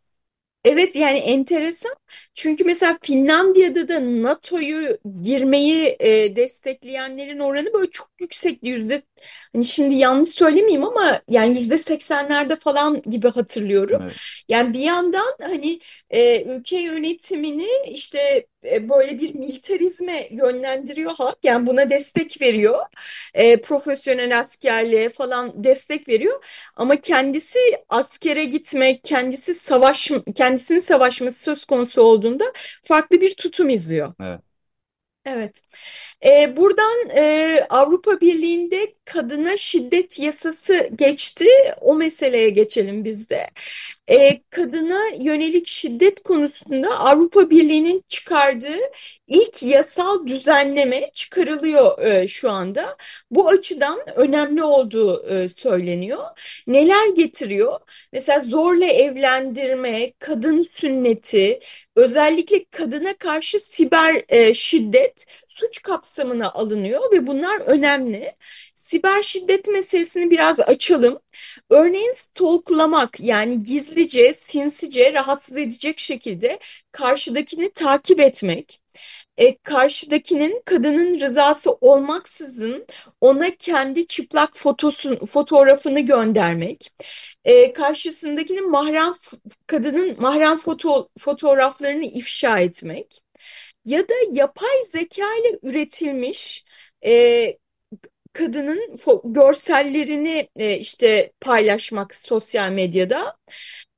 Evet 0.68 0.96
yani 0.96 1.18
enteresan 1.18 1.94
çünkü 2.34 2.64
mesela 2.64 2.98
Finlandiya'da 3.02 3.88
da 3.88 4.22
NATO'yu 4.22 4.98
girmeyi 5.22 5.96
e, 6.00 6.37
destekleyenlerin 6.37 7.38
oranı 7.38 7.72
böyle 7.72 7.90
çok 7.90 8.10
yüksekti 8.20 8.68
yüzde 8.68 9.02
hani 9.54 9.64
şimdi 9.64 9.94
yanlış 9.94 10.28
söylemeyeyim 10.28 10.84
ama 10.84 11.22
yani 11.28 11.58
yüzde 11.58 11.78
seksenlerde 11.78 12.56
falan 12.56 13.02
gibi 13.02 13.28
hatırlıyorum. 13.28 14.02
Evet. 14.02 14.16
Yani 14.48 14.75
bir 14.75 14.80
yandan 14.80 15.37
hani 15.42 15.80
e, 16.10 16.44
ülke 16.44 16.80
yönetimini 16.80 17.68
işte 17.88 18.46
böyle 18.65 19.19
bir 19.19 19.35
militarizme 19.35 20.29
yönlendiriyor 20.31 21.15
halk 21.17 21.38
yani 21.43 21.67
buna 21.67 21.91
destek 21.91 22.43
veriyor 22.43 22.79
e, 23.35 23.61
profesyonel 23.61 24.38
askerliğe 24.38 25.09
falan 25.09 25.65
destek 25.65 26.09
veriyor 26.09 26.45
ama 26.77 26.97
kendisi 26.97 27.59
askere 27.88 28.45
gitmek 28.45 29.05
kendisi 29.05 29.55
savaş 29.55 30.11
kendisinin 30.35 30.79
savaşması 30.79 31.43
söz 31.43 31.65
konusu 31.65 32.03
olduğunda 32.03 32.45
farklı 32.83 33.21
bir 33.21 33.35
tutum 33.35 33.69
izliyor. 33.69 34.15
Evet. 34.21 34.41
Evet. 35.25 35.62
Ee, 36.25 36.57
buradan 36.57 37.09
e, 37.17 37.67
Avrupa 37.71 38.21
Birliği'nde 38.21 38.95
kadına 39.12 39.57
şiddet 39.57 40.19
yasası 40.19 40.88
geçti. 40.97 41.47
O 41.81 41.95
meseleye 41.95 42.49
geçelim 42.49 43.05
biz 43.05 43.31
de. 43.31 43.47
Ee, 44.11 44.41
kadına 44.50 45.00
yönelik 45.21 45.67
şiddet 45.67 46.23
konusunda 46.23 46.99
Avrupa 46.99 47.50
Birliği'nin 47.50 48.05
çıkardığı 48.09 48.79
ilk 49.27 49.62
yasal 49.62 50.27
düzenleme 50.27 51.11
çıkarılıyor 51.15 51.99
e, 52.03 52.29
şu 52.29 52.50
anda. 52.50 52.97
Bu 53.31 53.49
açıdan 53.49 54.00
önemli 54.17 54.62
olduğu 54.62 55.29
e, 55.29 55.49
söyleniyor. 55.49 56.25
Neler 56.67 57.09
getiriyor? 57.09 57.79
Mesela 58.12 58.41
zorla 58.41 58.87
evlendirme, 58.87 60.12
kadın 60.19 60.62
sünneti, 60.62 61.61
özellikle 61.97 62.65
kadına 62.65 63.15
karşı 63.17 63.61
siber 63.61 64.25
e, 64.29 64.55
şiddet 64.55 65.27
suç 65.49 65.83
kapsamına 65.83 66.50
alınıyor 66.53 67.12
ve 67.12 67.27
bunlar 67.27 67.61
önemli. 67.61 68.35
Siber 68.88 69.23
şiddet 69.23 69.68
meselesini 69.68 70.30
biraz 70.30 70.61
açalım. 70.61 71.18
Örneğin 71.71 72.12
stalklamak 72.12 73.21
yani 73.21 73.62
gizlice, 73.62 74.35
sinsice, 74.35 75.12
rahatsız 75.12 75.57
edecek 75.57 75.99
şekilde 75.99 76.59
karşıdakini 76.92 77.71
takip 77.73 78.21
etmek 78.21 78.80
e, 79.38 79.59
karşıdakinin 79.59 80.62
kadının 80.64 81.21
rızası 81.21 81.73
olmaksızın 81.73 82.87
ona 83.21 83.50
kendi 83.57 84.07
çıplak 84.07 84.57
fotosun, 84.57 85.26
fotoğrafını 85.26 86.00
göndermek, 86.00 86.92
e, 87.45 87.73
karşısındakinin 87.73 88.71
mahrem 88.71 89.12
kadının 89.66 90.16
mahrem 90.21 90.57
foto, 90.57 91.09
fotoğraflarını 91.18 92.04
ifşa 92.04 92.59
etmek 92.59 93.23
ya 93.85 94.09
da 94.09 94.14
yapay 94.33 94.85
zeka 94.92 95.35
ile 95.37 95.59
üretilmiş 95.62 96.64
e, 97.07 97.59
kadının 98.38 98.99
görsellerini 99.25 100.49
e, 100.57 100.76
işte 100.78 101.33
paylaşmak 101.40 102.14
sosyal 102.14 102.71
medyada 102.71 103.37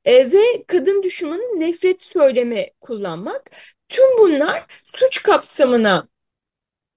e, 0.04 0.32
ve 0.32 0.64
kadın 0.66 1.02
düşmanı 1.02 1.61
nefret 1.61 2.02
söylemi 2.02 2.66
kullanmak. 2.80 3.50
Tüm 3.88 4.18
bunlar 4.18 4.66
suç 4.85 5.23
kapsamına 5.23 6.09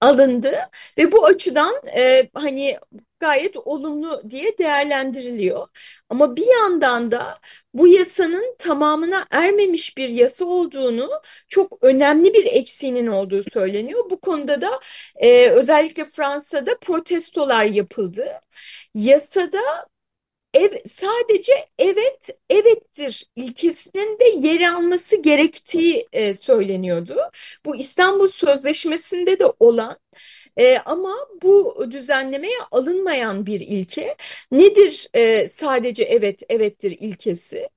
alındı 0.01 0.55
ve 0.97 1.11
bu 1.11 1.25
açıdan 1.25 1.75
e, 1.97 2.29
hani 2.33 2.79
gayet 3.23 3.57
olumlu 3.57 4.23
diye 4.29 4.57
değerlendiriliyor. 4.57 5.67
Ama 6.09 6.35
bir 6.35 6.45
yandan 6.61 7.11
da 7.11 7.39
bu 7.73 7.87
yasanın 7.87 8.55
tamamına 8.59 9.25
ermemiş 9.31 9.97
bir 9.97 10.09
yasa 10.09 10.45
olduğunu, 10.45 11.09
çok 11.47 11.77
önemli 11.83 12.33
bir 12.33 12.45
eksiğinin 12.45 13.07
olduğu 13.07 13.43
söyleniyor. 13.43 14.09
Bu 14.09 14.19
konuda 14.21 14.61
da 14.61 14.79
e, 15.15 15.49
özellikle 15.49 16.05
Fransa'da 16.05 16.77
protestolar 16.79 17.65
yapıldı. 17.65 18.25
Yasada 18.95 19.59
ev, 20.53 20.71
sadece 20.91 21.53
evet 21.79 22.29
evettir 22.49 23.25
ilkesinin 23.35 24.19
de 24.19 24.47
yer 24.47 24.73
alması 24.73 25.15
gerektiği 25.21 26.07
e, 26.13 26.33
söyleniyordu. 26.33 27.17
Bu 27.65 27.75
İstanbul 27.75 28.27
Sözleşmesi'nde 28.27 29.39
de 29.39 29.45
olan 29.59 29.97
e, 30.57 30.77
ama 30.85 31.15
bu 31.43 31.85
düzenlemeye 31.91 32.57
alınmayan 32.71 33.45
bir 33.45 33.61
ilke. 33.61 34.15
Nedir 34.51 35.09
e, 35.15 35.47
sadece 35.47 36.03
evet 36.03 36.43
evettir 36.49 36.91
ilkesi? 36.99 37.69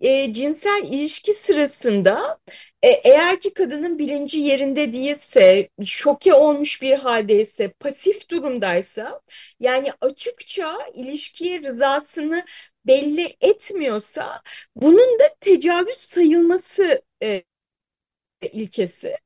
e, 0.00 0.32
cinsel 0.32 0.82
ilişki 0.84 1.32
sırasında 1.34 2.38
e, 2.82 2.88
eğer 2.88 3.40
ki 3.40 3.54
kadının 3.54 3.98
bilinci 3.98 4.38
yerinde 4.38 4.92
değilse, 4.92 5.68
şoke 5.86 6.34
olmuş 6.34 6.82
bir 6.82 6.92
haldeyse, 6.98 7.68
pasif 7.68 8.30
durumdaysa 8.30 9.20
yani 9.60 9.92
açıkça 10.00 10.78
ilişkiye 10.94 11.62
rızasını 11.62 12.44
belli 12.86 13.36
etmiyorsa 13.40 14.42
bunun 14.76 15.18
da 15.18 15.34
tecavüz 15.40 15.96
sayılması 15.98 17.02
e, 17.22 17.42
ilkesi. 18.52 19.16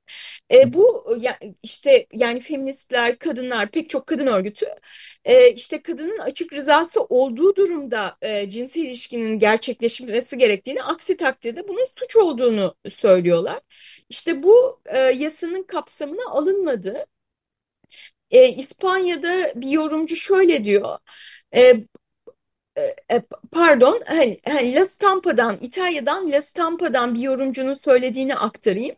E, 0.51 0.73
bu 0.73 1.17
ya, 1.21 1.39
işte 1.63 2.07
yani 2.13 2.41
feministler, 2.41 3.19
kadınlar, 3.19 3.71
pek 3.71 3.91
çok 3.91 4.07
kadın 4.07 4.27
örgütü 4.27 4.67
e, 5.25 5.53
işte 5.53 5.83
kadının 5.83 6.19
açık 6.19 6.53
rızası 6.53 7.03
olduğu 7.03 7.57
durumda 7.57 8.17
e, 8.23 8.51
cinsel 8.51 8.81
ilişkinin 8.83 9.39
gerçekleşmesi 9.39 10.39
gerektiğini, 10.39 10.83
aksi 10.83 11.17
takdirde 11.17 11.69
bunun 11.69 11.85
suç 11.85 12.17
olduğunu 12.17 12.75
söylüyorlar. 12.89 13.61
İşte 14.09 14.43
bu 14.43 14.81
e, 14.87 14.99
yasanın 14.99 15.63
kapsamına 15.63 16.31
alınmadı. 16.31 17.07
E, 18.31 18.49
İspanya'da 18.49 19.53
bir 19.61 19.69
yorumcu 19.69 20.17
şöyle 20.17 20.65
diyor. 20.65 20.99
E, 21.55 21.75
e, 23.11 23.23
pardon 23.53 24.03
hani, 24.07 24.39
hani 24.49 24.75
La 24.75 24.85
Stampa'dan 24.85 25.59
İtalya'dan 25.61 26.33
La 26.33 26.43
Stampa'dan 26.43 27.15
bir 27.15 27.21
yorumcunun 27.21 27.75
söylediğini 27.75 28.35
aktarayım. 28.37 28.97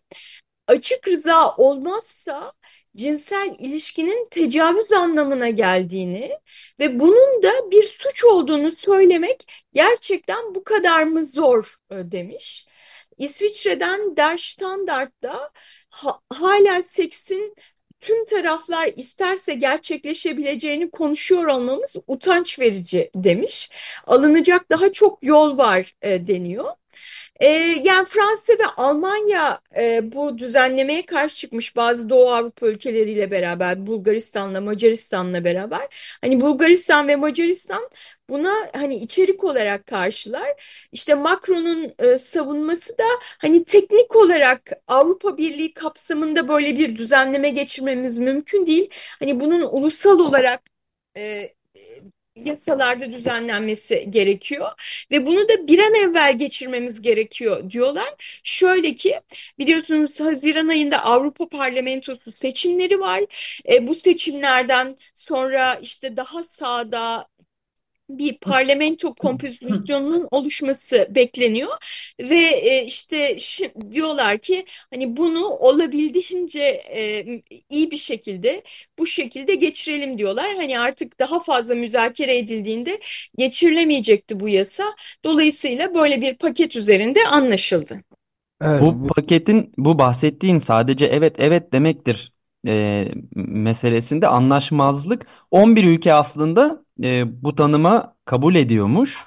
Açık 0.73 1.09
rıza 1.09 1.57
olmazsa 1.57 2.53
cinsel 2.97 3.55
ilişkinin 3.59 4.29
tecavüz 4.31 4.93
anlamına 4.93 5.49
geldiğini 5.51 6.39
ve 6.81 7.01
bunun 7.01 7.43
da 7.43 7.71
bir 7.71 7.83
suç 7.83 8.25
olduğunu 8.25 8.73
söylemek 8.73 9.65
gerçekten 9.73 10.55
bu 10.55 10.65
kadar 10.65 11.03
mı 11.03 11.25
zor 11.25 11.77
e, 11.91 11.95
demiş. 11.95 12.67
İsviçre'den 13.19 14.17
Der 14.17 14.39
Standart'ta 14.39 15.51
ha, 15.91 16.21
hala 16.31 16.83
seksin 16.83 17.55
tüm 18.01 18.25
taraflar 18.25 18.91
isterse 18.97 19.55
gerçekleşebileceğini 19.55 20.91
konuşuyor 20.91 21.45
olmamız 21.47 21.97
utanç 22.07 22.59
verici 22.59 23.11
demiş. 23.15 23.71
Alınacak 24.07 24.71
daha 24.71 24.93
çok 24.93 25.25
yol 25.25 25.59
var 25.59 25.95
e, 26.03 26.27
deniyor. 26.27 26.73
E, 27.41 27.47
yani 27.83 28.07
Fransa 28.09 28.53
ve 28.53 28.67
Almanya 28.77 29.61
e, 29.77 30.13
bu 30.13 30.39
düzenlemeye 30.39 31.07
karşı 31.07 31.37
çıkmış 31.37 31.77
bazı 31.77 32.11
Doğu 32.11 32.31
Avrupa 32.31 32.67
ülkeleriyle 32.69 33.31
beraber 33.31 33.87
Bulgaristan'la 33.87 34.61
Macaristan'la 34.61 35.45
beraber 35.45 36.17
hani 36.21 36.41
Bulgaristan 36.41 37.09
ve 37.09 37.17
Macaristan 37.17 37.91
buna 38.29 38.53
hani 38.73 38.95
içerik 38.97 39.45
olarak 39.45 39.87
karşılar. 39.87 40.49
İşte 40.93 41.15
Macron'un 41.15 41.95
e, 41.99 42.19
savunması 42.19 42.99
da 42.99 43.05
hani 43.39 43.65
teknik 43.65 44.17
olarak 44.17 44.71
Avrupa 44.87 45.37
Birliği 45.37 45.75
kapsamında 45.75 46.49
böyle 46.49 46.79
bir 46.79 46.97
düzenleme 46.97 47.51
geçirmemiz 47.51 48.19
mümkün 48.19 48.67
değil. 48.67 48.91
Hani 49.19 49.41
bunun 49.41 49.63
ulusal 49.63 50.19
olarak 50.19 50.63
e, 51.17 51.55
yasalarda 52.37 53.13
düzenlenmesi 53.13 54.07
gerekiyor 54.11 54.69
ve 55.11 55.27
bunu 55.27 55.49
da 55.49 55.67
bir 55.69 55.79
an 55.79 55.95
evvel 55.95 56.39
geçirmemiz 56.39 57.03
gerekiyor 57.03 57.71
diyorlar. 57.71 58.41
Şöyle 58.45 58.95
ki 58.95 59.21
biliyorsunuz 59.59 60.21
Haziran 60.21 60.69
ayında 60.69 61.05
Avrupa 61.05 61.49
Parlamentosu 61.49 62.33
seçimleri 62.33 63.01
var. 63.01 63.21
E, 63.73 63.87
bu 63.89 63.95
seçimlerden 63.95 64.97
sonra 65.15 65.75
işte 65.75 66.17
daha 66.17 66.45
sağda 66.45 67.29
bir 68.19 68.39
parlamento 68.39 69.15
kompozisyonunun 69.15 70.29
oluşması 70.31 71.09
bekleniyor 71.11 71.71
ve 72.21 72.37
e, 72.37 72.85
işte 72.85 73.37
diyorlar 73.93 74.39
ki 74.39 74.65
hani 74.91 75.17
bunu 75.17 75.47
olabildiğince 75.47 76.61
e, 76.95 77.25
iyi 77.71 77.91
bir 77.91 77.97
şekilde 77.97 78.63
bu 78.99 79.07
şekilde 79.07 79.55
geçirelim 79.55 80.19
diyorlar. 80.19 80.57
Hani 80.57 80.81
artık 80.81 81.19
daha 81.19 81.41
fazla 81.41 81.75
müzakere 81.75 82.39
edildiğinde 82.39 83.01
geçirilemeyecekti 83.37 84.41
bu 84.41 84.49
yasa. 84.49 84.85
Dolayısıyla 85.25 85.95
böyle 85.95 86.21
bir 86.21 86.35
paket 86.35 86.77
üzerinde 86.77 87.21
anlaşıldı. 87.31 88.01
Evet, 88.65 88.83
bu, 88.83 89.03
bu 89.03 89.07
paketin 89.07 89.73
bu 89.77 89.99
bahsettiğin 89.99 90.59
sadece 90.59 91.07
evet 91.07 91.35
evet 91.39 91.73
demektir 91.73 92.33
e, 92.67 93.09
meselesinde 93.37 94.29
anlaşmazlık 94.29 95.27
11 95.51 95.85
ülke 95.85 96.15
aslında 96.15 96.85
e, 97.03 97.43
bu 97.43 97.55
tanıma 97.55 98.17
kabul 98.25 98.55
ediyormuş. 98.55 99.19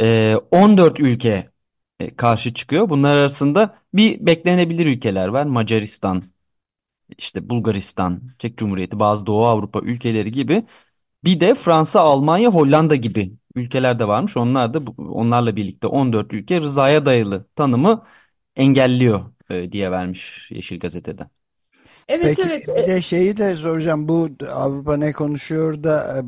E, 0.00 0.36
14 0.36 1.00
ülke 1.00 1.50
e, 2.00 2.16
karşı 2.16 2.54
çıkıyor. 2.54 2.88
Bunlar 2.90 3.16
arasında 3.16 3.78
bir 3.94 4.26
beklenebilir 4.26 4.86
ülkeler 4.86 5.28
var. 5.28 5.44
Macaristan, 5.44 6.24
işte 7.18 7.48
Bulgaristan, 7.50 8.22
Çek 8.38 8.58
Cumhuriyeti, 8.58 8.98
bazı 8.98 9.26
Doğu 9.26 9.46
Avrupa 9.46 9.80
ülkeleri 9.80 10.32
gibi. 10.32 10.64
Bir 11.24 11.40
de 11.40 11.54
Fransa, 11.54 12.00
Almanya, 12.00 12.50
Hollanda 12.50 12.96
gibi 12.96 13.32
ülkeler 13.54 13.98
de 13.98 14.08
varmış. 14.08 14.36
Onlar 14.36 14.74
da 14.74 14.80
onlarla 14.98 15.56
birlikte 15.56 15.86
14 15.86 16.32
ülke 16.32 16.60
rızaya 16.60 17.06
dayalı 17.06 17.46
tanımı 17.56 18.06
engelliyor 18.56 19.20
e, 19.50 19.72
diye 19.72 19.90
vermiş 19.90 20.48
Yeşil 20.50 20.78
Gazete'de. 20.78 21.28
Evet 22.08 22.24
Peki, 22.36 22.42
evet. 22.46 22.68
Bir 22.68 22.86
de 22.86 23.00
şeyi 23.00 23.36
de 23.36 23.54
soracağım. 23.54 24.08
Bu 24.08 24.28
Avrupa 24.52 24.96
ne 24.96 25.12
konuşuyor 25.12 25.84
da 25.84 26.18
e, 26.18 26.22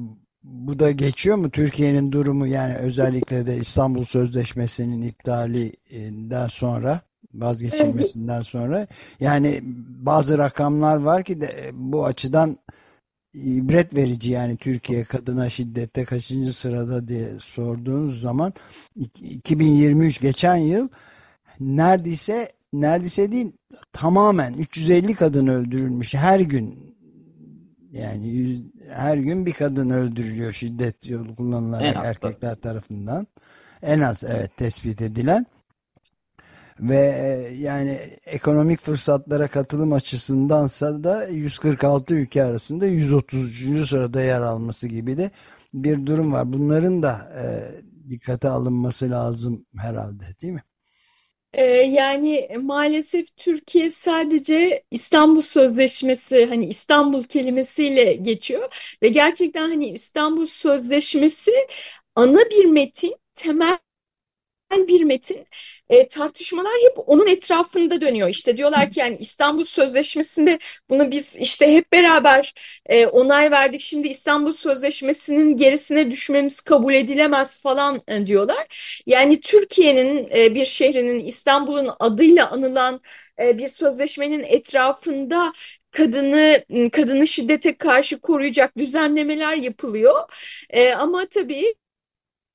bu 0.44 0.78
da 0.78 0.90
geçiyor 0.90 1.37
mu? 1.37 1.50
Türkiye'nin 1.50 2.12
durumu 2.12 2.46
yani 2.46 2.76
özellikle 2.76 3.46
de 3.46 3.57
İstanbul 3.57 4.04
Sözleşmesi'nin 4.04 5.02
iptalinden 5.02 6.46
sonra 6.46 7.00
vazgeçilmesinden 7.35 8.42
sonra 8.42 8.87
yani 9.20 9.61
bazı 9.98 10.38
rakamlar 10.38 10.96
var 10.96 11.22
ki 11.22 11.40
de 11.40 11.46
e, 11.46 11.70
bu 11.72 12.04
açıdan 12.04 12.59
ibret 13.35 13.94
verici 13.94 14.30
yani 14.30 14.57
Türkiye 14.57 15.04
kadına 15.04 15.50
şiddette 15.50 16.04
kaçıncı 16.04 16.52
sırada 16.52 17.09
diye 17.09 17.28
sorduğunuz 17.38 18.20
zaman 18.20 18.52
2023 19.20 20.20
geçen 20.20 20.57
yıl 20.57 20.88
neredeyse 21.61 22.52
neredeyse 22.72 23.33
değil 23.33 23.52
tamamen 23.92 24.52
350 24.52 25.14
kadın 25.14 25.46
öldürülmüş 25.46 26.14
her 26.14 26.40
gün 26.40 26.93
yani 27.94 28.28
yüz, 28.28 28.62
her 28.88 29.16
gün 29.16 29.46
bir 29.46 29.52
kadın 29.52 29.90
öldürülüyor 29.90 30.52
şiddet 30.52 31.09
yolu 31.09 31.37
kullanılarak 31.37 31.96
erkekler 32.04 32.54
tarafından. 32.54 33.26
En 33.83 34.00
az 34.00 34.24
evet 34.24 34.57
tespit 34.57 35.02
edilen. 35.02 35.46
ve 36.80 36.98
e, 36.98 37.54
yani 37.54 37.90
ekonomik 38.26 38.80
fırsatlara 38.80 39.48
katılım 39.48 39.92
açısındansa 39.92 41.04
da 41.04 41.26
146 41.28 42.14
ülke 42.14 42.44
arasında 42.44 42.87
130. 42.87 43.88
sırada 43.88 44.22
yer 44.22 44.40
alması 44.40 44.88
gibi 44.88 45.16
de 45.16 45.30
bir 45.74 46.07
durum 46.07 46.33
var. 46.33 46.52
Bunların 46.52 47.02
da 47.02 47.33
e, 47.42 47.44
dikkate 48.11 48.48
alınması 48.48 49.11
lazım 49.11 49.66
herhalde 49.76 50.24
değil 50.42 50.52
mi? 50.52 50.62
Ee, 51.54 51.64
yani 51.66 52.48
maalesef 52.62 53.36
Türkiye 53.36 53.90
sadece 53.90 54.82
İstanbul 54.90 55.40
Sözleşmesi 55.42 56.46
hani 56.46 56.66
İstanbul 56.66 57.24
kelimesiyle 57.24 58.12
geçiyor 58.12 58.96
ve 59.02 59.08
gerçekten 59.08 59.68
hani 59.68 59.86
İstanbul 59.88 60.46
Sözleşmesi 60.46 61.52
ana 62.16 62.38
bir 62.50 62.64
metin 62.64 63.14
temel 63.34 63.78
bir 64.88 65.04
metin 65.04 65.46
e, 65.90 66.08
tartışmalar 66.08 66.72
hep 66.88 67.08
onun 67.08 67.26
etrafında 67.26 68.00
dönüyor. 68.00 68.28
İşte 68.28 68.56
diyorlar 68.56 68.90
ki 68.90 69.00
yani 69.00 69.16
İstanbul 69.20 69.64
Sözleşmesi'nde 69.64 70.58
bunu 70.90 71.10
biz 71.10 71.37
işte 71.37 71.74
hep 71.74 71.92
beraber 71.92 72.54
e, 72.87 73.06
onay 73.06 73.50
verdik. 73.50 73.80
Şimdi 73.80 74.08
İstanbul 74.08 74.52
Sözleşmesi'nin 74.52 75.56
gerisine 75.56 76.10
düşmemiz 76.10 76.60
kabul 76.60 76.94
edilemez 76.94 77.58
falan 77.60 78.02
e, 78.08 78.26
diyorlar. 78.26 78.66
Yani 79.06 79.40
Türkiye'nin 79.40 80.28
e, 80.37 80.54
bir 80.54 80.64
şehrinin 80.64 81.24
İstanbul'un 81.24 81.90
adıyla 82.00 82.50
anılan 82.50 83.00
e, 83.42 83.58
bir 83.58 83.68
sözleşmenin 83.68 84.42
etrafında 84.42 85.52
kadını 85.90 86.64
kadını 86.92 87.26
şiddete 87.26 87.76
karşı 87.78 88.20
koruyacak 88.20 88.76
düzenlemeler 88.76 89.56
yapılıyor. 89.56 90.20
E, 90.70 90.92
ama 90.94 91.26
tabii 91.26 91.74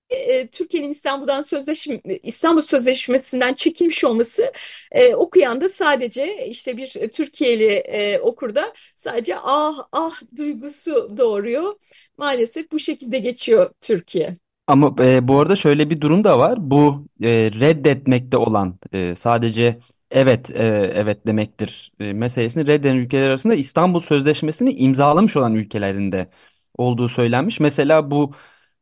e, 0.09 0.47
Türkiye'nin 0.47 0.91
İstanbul'dan 0.91 1.41
sözleşme 1.41 1.99
İstanbul 2.23 2.61
Sözleşmesi'nden 2.61 3.53
çekilmiş 3.53 4.03
olması 4.03 4.51
e, 4.91 5.15
okuyan 5.15 5.61
da 5.61 5.69
sadece 5.69 6.47
işte 6.47 6.77
bir 6.77 7.09
Türkiye'li 7.13 7.73
e, 7.73 8.19
okurda 8.19 8.73
sadece 8.95 9.35
ah 9.43 9.77
ah 9.91 10.21
duygusu 10.37 11.17
doğuruyor. 11.17 11.75
Maalesef 12.17 12.71
bu 12.71 12.79
şekilde 12.79 13.19
geçiyor 13.19 13.71
Türkiye. 13.81 14.37
Ama 14.67 14.95
e, 14.99 15.27
bu 15.27 15.39
arada 15.39 15.55
şöyle 15.55 15.89
bir 15.89 16.01
durum 16.01 16.23
da 16.23 16.39
var. 16.39 16.71
Bu 16.71 17.05
e, 17.21 17.27
reddetmekte 17.59 18.37
olan 18.37 18.79
e, 18.93 19.15
sadece 19.15 19.79
evet 20.11 20.49
e, 20.51 20.63
evet 20.93 21.27
demektir 21.27 21.91
e, 21.99 22.13
meselesini 22.13 22.67
reddeden 22.67 22.95
ülkeler 22.95 23.29
arasında 23.29 23.55
İstanbul 23.55 23.99
Sözleşmesi'ni 23.99 24.73
imzalamış 24.73 25.35
olan 25.35 25.55
ülkelerinde 25.55 26.29
olduğu 26.77 27.09
söylenmiş. 27.09 27.59
Mesela 27.59 28.11
bu 28.11 28.33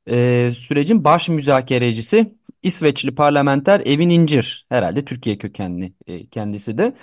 e, 0.07 0.51
sürecin 0.57 1.03
baş 1.03 1.29
müzakerecisi 1.29 2.33
İsveçli 2.63 3.15
parlamenter 3.15 3.79
Evin 3.85 4.09
İncir. 4.09 4.65
Herhalde 4.69 5.05
Türkiye 5.05 5.37
kökenli 5.37 5.93
e, 6.07 6.27
kendisi 6.27 6.77
de. 6.77 6.93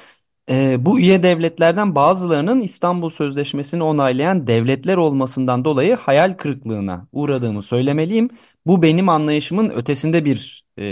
E, 0.50 0.86
bu 0.86 1.00
üye 1.00 1.22
devletlerden 1.22 1.94
bazılarının 1.94 2.60
İstanbul 2.60 3.10
Sözleşmesi'ni 3.10 3.82
onaylayan 3.82 4.46
devletler 4.46 4.96
olmasından 4.96 5.64
dolayı 5.64 5.94
hayal 5.96 6.34
kırıklığına 6.34 7.08
uğradığımı 7.12 7.62
söylemeliyim. 7.62 8.30
Bu 8.66 8.82
benim 8.82 9.08
anlayışımın 9.08 9.70
ötesinde 9.70 10.24
bir 10.24 10.64
e, 10.78 10.82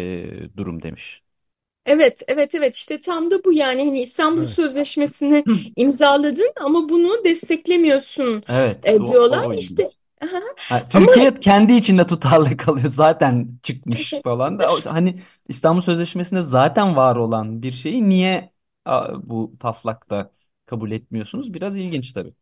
durum 0.56 0.82
demiş. 0.82 1.22
Evet, 1.86 2.22
evet, 2.28 2.54
evet. 2.54 2.76
İşte 2.76 3.00
tam 3.00 3.30
da 3.30 3.44
bu 3.44 3.52
yani 3.52 3.84
hani 3.84 4.00
İstanbul 4.02 4.44
Evet. 4.44 4.50
Sözleşmesi'ni 4.54 5.44
imzaladın 5.76 6.52
ama 6.60 6.88
bunu 6.88 7.24
desteklemiyorsun 7.24 8.42
Evet, 8.48 8.84
e, 8.84 8.98
o, 9.00 9.04
diyorlar. 9.06 9.48
o 9.48 9.54
İşte 9.54 9.90
Ha, 10.68 10.88
Ama 10.94 11.06
Türkiye 11.08 11.34
kendi 11.34 11.72
içinde 11.72 12.06
tutarlı 12.06 12.56
kalıyor 12.56 12.92
zaten 12.92 13.58
çıkmış 13.62 14.20
falan 14.24 14.58
da 14.58 14.68
hani 14.84 15.22
İstanbul 15.48 15.80
Sözleşmesi'nde 15.82 16.42
zaten 16.42 16.96
var 16.96 17.16
olan 17.16 17.62
bir 17.62 17.72
şeyi 17.72 18.08
niye 18.08 18.52
bu 19.22 19.56
taslakta 19.60 20.32
kabul 20.66 20.90
etmiyorsunuz? 20.90 21.54
Biraz 21.54 21.76
ilginç 21.76 22.12
tabii. 22.12 22.34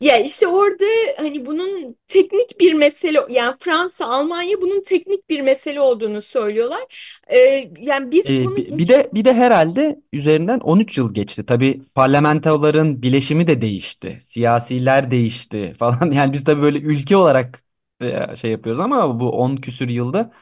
Ya 0.00 0.18
işte 0.18 0.46
orada 0.48 0.84
hani 1.16 1.46
bunun 1.46 1.96
teknik 2.06 2.60
bir 2.60 2.72
mesele 2.74 3.18
yani 3.30 3.56
Fransa, 3.60 4.06
Almanya 4.06 4.60
bunun 4.62 4.82
teknik 4.82 5.28
bir 5.30 5.40
mesele 5.40 5.80
olduğunu 5.80 6.22
söylüyorlar. 6.22 7.18
Ee, 7.28 7.70
yani 7.80 8.10
biz 8.10 8.26
Ee, 8.26 8.56
bunu 8.56 8.56
bi- 8.56 8.78
bir 8.78 8.88
de 8.88 9.10
bir 9.14 9.24
de 9.24 9.32
herhalde 9.34 10.00
üzerinden 10.12 10.58
13 10.60 10.98
yıl 10.98 11.14
geçti. 11.14 11.46
Tabii 11.46 11.82
parlamentoların 11.94 13.02
bileşimi 13.02 13.46
de 13.46 13.60
değişti. 13.60 14.18
Siyasiler 14.24 15.10
değişti 15.10 15.74
falan. 15.78 16.10
Yani 16.10 16.32
biz 16.32 16.44
tabii 16.44 16.62
böyle 16.62 16.78
ülke 16.80 17.16
olarak 17.16 17.64
e, 18.00 18.36
şey 18.36 18.50
yapıyoruz 18.50 18.80
ama 18.80 19.20
bu 19.20 19.30
10 19.30 19.56
küsür 19.56 19.88
yılda 19.88 20.32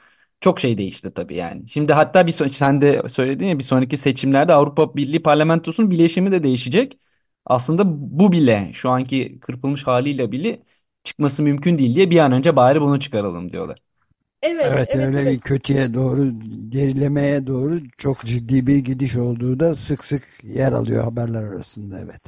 çok 0.41 0.61
şey 0.61 0.79
değişti 0.79 1.15
tabii 1.15 1.35
yani. 1.35 1.69
Şimdi 1.69 1.93
hatta 1.93 2.27
bir 2.27 2.33
son- 2.33 2.47
sen 2.49 2.81
de 2.81 3.03
söyledin 3.09 3.47
ya 3.47 3.59
bir 3.59 3.65
sonraki 3.65 3.97
seçimlerde 3.97 4.53
Avrupa 4.53 4.97
Birliği 4.97 5.23
Parlamentosu'nun 5.23 5.91
bileşimi 5.91 6.33
de 6.33 6.43
değişecek. 6.43 6.99
Aslında 7.49 7.85
bu 8.21 8.33
bile 8.33 8.71
şu 8.75 8.91
anki 8.91 9.41
kırpılmış 9.41 9.87
haliyle 9.87 10.33
bile 10.33 10.63
çıkması 11.05 11.43
mümkün 11.43 11.79
değil 11.79 11.95
diye 11.97 12.11
bir 12.11 12.19
an 12.19 12.33
önce 12.33 12.57
bari 12.57 12.81
bunu 12.81 13.01
çıkaralım 13.01 13.51
diyorlar. 13.53 13.83
evet, 14.43 14.75
Evet 14.75 14.89
evet, 14.89 15.17
öyle 15.17 15.29
bir 15.29 15.41
evet. 15.41 15.41
kötüye 15.41 15.95
doğru 15.95 16.33
gerilemeye 16.71 17.47
doğru 17.47 17.81
çok 17.99 18.21
ciddi 18.25 18.67
bir 18.67 18.77
gidiş 18.79 19.17
olduğu 19.17 19.61
da 19.61 19.75
sık 19.75 20.05
sık 20.05 20.25
yer 20.45 20.73
alıyor 20.73 21.05
haberler 21.05 21.43
arasında 21.43 22.01
evet. 22.01 22.23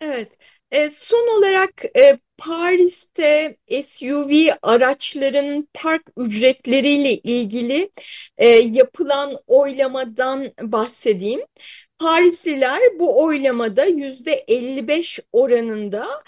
Evet. 0.00 0.38
E, 0.74 0.90
son 0.90 1.38
olarak 1.38 1.84
e, 1.96 2.18
Paris'te 2.38 3.56
SUV 3.84 4.32
araçların 4.62 5.68
park 5.74 6.02
ücretleriyle 6.16 7.14
ilgili 7.16 7.90
e, 8.38 8.48
yapılan 8.48 9.38
oylamadan 9.46 10.46
bahsedeyim. 10.62 11.40
Parisliler 11.98 12.80
bu 12.98 13.24
oylamada 13.24 13.86
%55 13.86 15.20
oranında 15.32 16.22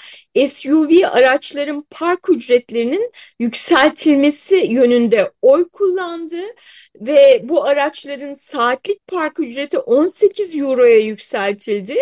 SUV 0.50 0.90
araçların 1.10 1.86
park 1.90 2.30
ücretlerinin 2.30 3.12
yükseltilmesi 3.38 4.56
yönünde 4.56 5.32
oy 5.42 5.68
kullandı 5.68 6.40
ve 7.00 7.40
bu 7.44 7.64
araçların 7.64 8.34
saatlik 8.34 9.06
park 9.06 9.40
ücreti 9.40 9.78
18 9.78 10.56
euroya 10.56 10.98
yükseltildi 10.98 11.98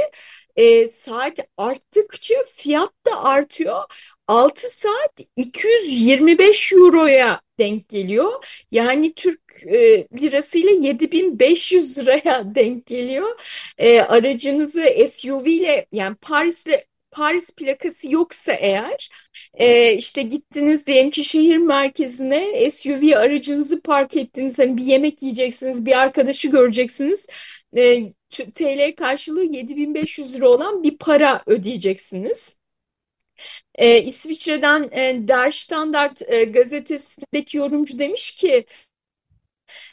e, 0.57 0.88
saat 0.88 1.38
arttıkça 1.57 2.35
fiyat 2.57 2.93
da 3.07 3.25
artıyor. 3.25 3.83
6 4.29 4.69
saat 4.71 5.21
225 5.37 6.73
euroya 6.73 7.40
denk 7.59 7.88
geliyor. 7.88 8.64
Yani 8.71 9.14
Türk 9.14 9.40
e, 9.67 10.07
lirasıyla 10.21 10.71
7500 10.71 11.99
liraya 11.99 12.43
denk 12.55 12.87
geliyor. 12.87 13.40
E, 13.79 14.01
aracınızı 14.01 14.83
SUV 15.12 15.47
ile 15.47 15.87
yani 15.93 16.17
Paris'le 16.17 16.85
Paris 17.11 17.51
plakası 17.51 18.12
yoksa 18.12 18.53
eğer 18.53 19.09
e, 19.55 19.93
işte 19.95 20.23
gittiniz 20.23 20.87
diyelim 20.87 21.11
ki 21.11 21.25
şehir 21.25 21.57
merkezine 21.57 22.71
SUV 22.71 23.17
aracınızı 23.17 23.83
park 23.83 24.17
ettiniz 24.17 24.59
hani 24.59 24.77
bir 24.77 24.85
yemek 24.85 25.23
yiyeceksiniz 25.23 25.87
bir 25.87 25.99
arkadaşı 26.01 26.49
göreceksiniz 26.49 27.27
e, 27.77 28.03
TL 28.37 28.94
karşılığı 28.97 29.44
7500 29.44 30.35
lira 30.35 30.49
olan 30.49 30.83
bir 30.83 30.99
para 30.99 31.42
ödeyeceksiniz. 31.47 32.59
E, 33.75 34.03
İsviçre'den 34.03 34.88
e, 34.92 35.29
Der 35.29 35.51
Standard 35.51 36.16
e, 36.27 36.44
gazetesindeki 36.44 37.57
yorumcu 37.57 37.99
demiş 37.99 38.31
ki 38.35 38.66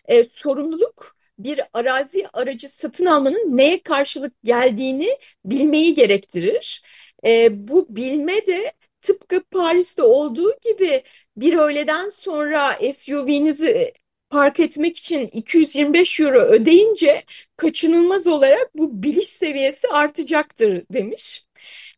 e, 0.05 0.23
sorumluluk 0.23 1.15
bir 1.39 1.61
arazi 1.73 2.27
aracı 2.33 2.69
satın 2.69 3.05
almanın 3.05 3.57
neye 3.57 3.83
karşılık 3.83 4.33
geldiğini 4.43 5.17
bilmeyi 5.45 5.93
gerektirir. 5.93 6.83
E, 7.25 7.67
bu 7.67 7.95
bilme 7.95 8.45
de 8.47 8.73
tıpkı 9.01 9.43
Paris'te 9.43 10.03
olduğu 10.03 10.53
gibi 10.61 11.03
bir 11.37 11.53
öğleden 11.53 12.09
sonra 12.09 12.79
SUV'nizi 12.93 13.93
park 14.31 14.59
etmek 14.59 14.97
için 14.97 15.27
225 15.27 16.19
euro 16.19 16.39
ödeyince 16.39 17.23
kaçınılmaz 17.57 18.27
olarak 18.27 18.69
bu 18.75 19.03
biliş 19.03 19.29
seviyesi 19.29 19.87
artacaktır 19.87 20.83
demiş. 20.93 21.45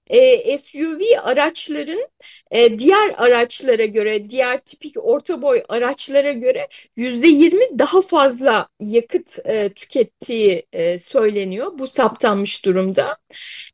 E, 0.08 0.58
SUV 0.58 1.02
araçların 1.24 2.08
e, 2.52 2.80
diğer 2.80 3.14
araçlara 3.18 3.86
göre, 3.86 4.30
diğer 4.30 4.58
tipik 4.58 4.96
orta 4.98 5.42
boy 5.42 5.64
araçlara 5.70 6.32
göre 6.32 6.68
yüzde 6.96 7.28
yirmi 7.28 7.80
daha 7.80 8.02
fazla 8.02 8.68
yakıt 8.80 9.40
e, 9.46 9.70
tükettiği 9.70 10.66
e, 10.74 11.00
söyleniyor. 11.00 11.72
Bu 11.80 11.88
saptanmış 11.88 12.66
durumda. 12.66 13.18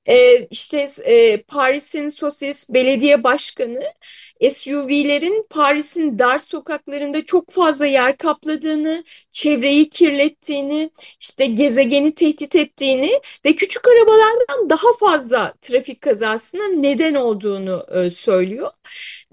E, 0.05 0.45
işte 0.45 0.89
e, 1.05 1.41
Paris'in 1.41 2.09
Sosyalist 2.09 2.69
Belediye 2.69 3.23
Başkanı 3.23 3.93
SUV'lerin 4.41 5.45
Paris'in 5.49 6.19
dar 6.19 6.39
sokaklarında 6.39 7.25
çok 7.25 7.51
fazla 7.51 7.85
yer 7.85 8.17
kapladığını, 8.17 9.03
çevreyi 9.31 9.89
kirlettiğini, 9.89 10.91
işte 11.19 11.45
gezegeni 11.45 12.15
tehdit 12.15 12.55
ettiğini 12.55 13.11
ve 13.45 13.53
küçük 13.55 13.87
arabalardan 13.87 14.69
daha 14.69 14.93
fazla 14.99 15.53
trafik 15.61 16.01
kazasına 16.01 16.67
neden 16.67 17.13
olduğunu 17.13 17.85
e, 17.95 18.09
söylüyor. 18.09 18.71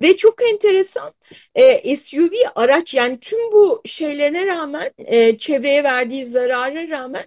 Ve 0.02 0.16
çok 0.16 0.42
enteresan 0.52 1.12
e, 1.54 1.96
SUV 1.96 2.30
araç 2.54 2.94
yani 2.94 3.18
tüm 3.20 3.52
bu 3.52 3.82
şeylerine 3.84 4.46
rağmen 4.46 4.90
e, 4.98 5.38
çevreye 5.38 5.84
verdiği 5.84 6.24
zarara 6.24 6.88
rağmen 6.88 7.24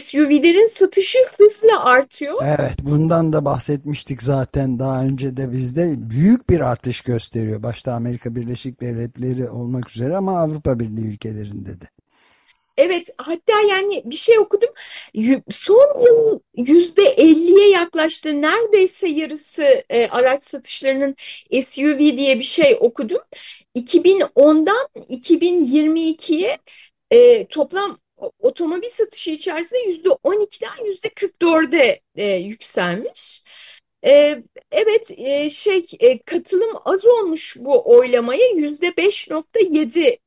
SUV'lerin 0.00 0.66
satışı 0.66 1.18
hızla 1.38 1.84
artıyor. 1.84 2.42
Evet 2.44 2.78
bundan 2.82 3.32
da 3.32 3.44
bahsetmiştik 3.44 4.22
zaten 4.22 4.78
daha 4.78 5.04
önce 5.04 5.36
de 5.36 5.52
bizde 5.52 6.10
büyük 6.10 6.50
bir 6.50 6.60
artış 6.60 7.00
gösteriyor. 7.00 7.17
Başta 7.62 7.92
Amerika 7.92 8.34
Birleşik 8.34 8.80
Devletleri 8.80 9.48
olmak 9.48 9.90
üzere 9.90 10.16
ama 10.16 10.40
Avrupa 10.40 10.80
Birliği 10.80 11.14
ülkelerinde 11.14 11.80
de. 11.80 11.84
Evet 12.76 13.10
hatta 13.18 13.52
yani 13.70 14.02
bir 14.04 14.16
şey 14.16 14.38
okudum 14.38 14.68
son 15.50 16.04
yıl 16.04 16.40
yüzde 16.56 17.02
elliye 17.02 17.70
yaklaştı 17.70 18.42
neredeyse 18.42 19.08
yarısı 19.08 19.84
e, 19.90 20.08
araç 20.08 20.42
satışlarının 20.42 21.16
SUV 21.66 21.98
diye 21.98 22.38
bir 22.38 22.44
şey 22.44 22.76
okudum 22.80 23.22
2010'dan 23.74 24.88
2022'ye 25.08 26.58
e, 27.10 27.46
toplam 27.46 27.98
otomobil 28.38 28.90
satışı 28.90 29.30
içerisinde 29.30 29.80
yüzde 29.80 30.08
12'den 30.08 30.84
yüzde 30.84 31.08
44'e 31.08 32.00
e, 32.16 32.24
yükselmiş. 32.36 33.42
Evet 34.72 35.18
şey 35.50 35.82
katılım 36.26 36.70
az 36.84 37.04
olmuş 37.06 37.56
bu 37.60 37.96
oylamaya 37.96 38.48
yüzde 38.56 38.88
5.7 38.96 40.18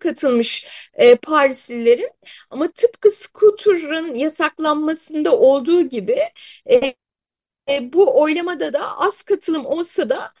katılmış 0.00 0.66
e, 0.94 1.16
Parislilerin 1.16 2.10
ama 2.50 2.68
tıpkı 2.72 3.10
scooter'ın 3.10 4.14
yasaklanmasında 4.14 5.38
olduğu 5.38 5.82
gibi 5.82 6.18
bu 7.80 8.20
oylamada 8.22 8.72
da 8.72 8.98
az 8.98 9.22
katılım 9.22 9.66
olsa 9.66 10.08
da 10.08 10.32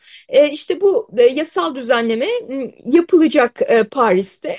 işte 0.52 0.80
bu 0.80 1.08
yasal 1.34 1.74
düzenleme 1.74 2.28
yapılacak 2.84 3.60
Paris'te. 3.90 4.58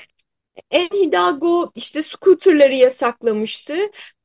En 0.70 0.88
Hidalgo 0.88 1.72
işte 1.74 2.02
scooterları 2.02 2.74
yasaklamıştı. 2.74 3.76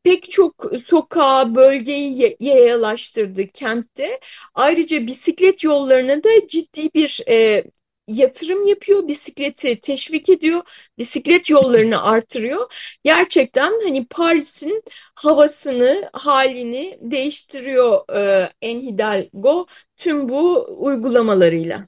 Pek 0.03 0.31
çok 0.31 0.71
sokağa, 0.85 1.55
bölgeyi 1.55 2.37
yayalaştırdı 2.39 3.47
kentte. 3.47 4.19
Ayrıca 4.55 5.07
bisiklet 5.07 5.63
yollarına 5.63 6.23
da 6.23 6.29
ciddi 6.47 6.89
bir 6.95 7.21
e, 7.29 7.63
yatırım 8.07 8.67
yapıyor, 8.67 9.07
bisikleti 9.07 9.79
teşvik 9.79 10.29
ediyor, 10.29 10.61
bisiklet 10.97 11.49
yollarını 11.49 12.03
artırıyor. 12.03 12.73
Gerçekten 13.03 13.71
hani 13.83 14.05
Paris'in 14.07 14.83
havasını, 15.15 16.09
halini 16.13 16.97
değiştiriyor 17.01 18.15
e, 18.15 18.49
En 18.61 18.81
Hidalgo 18.81 19.65
tüm 19.97 20.29
bu 20.29 20.67
uygulamalarıyla. 20.77 21.87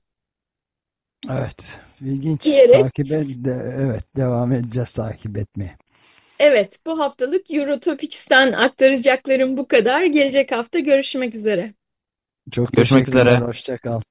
Evet, 1.32 1.80
ilginç. 2.02 2.46
Diyerek, 2.46 2.84
takip 2.84 3.12
et, 3.12 3.28
de, 3.28 3.76
evet, 3.78 4.04
devam 4.16 4.52
edeceğiz 4.52 4.94
takip 4.94 5.38
etmeye. 5.38 5.78
Evet, 6.44 6.80
bu 6.86 7.00
haftalık 7.00 7.52
Eurotopics'ten 7.52 8.54
aktaracaklarım 8.54 9.58
bu 9.58 9.68
kadar. 9.68 10.04
Gelecek 10.04 10.52
hafta 10.52 10.80
görüşmek 10.80 11.36
üzere. 11.36 11.74
Çok 12.52 12.74
Görüşmek 12.74 13.06
teşekkürler, 13.06 13.26
üzere. 13.28 13.40
hoşça 13.40 13.78
kal. 13.78 14.02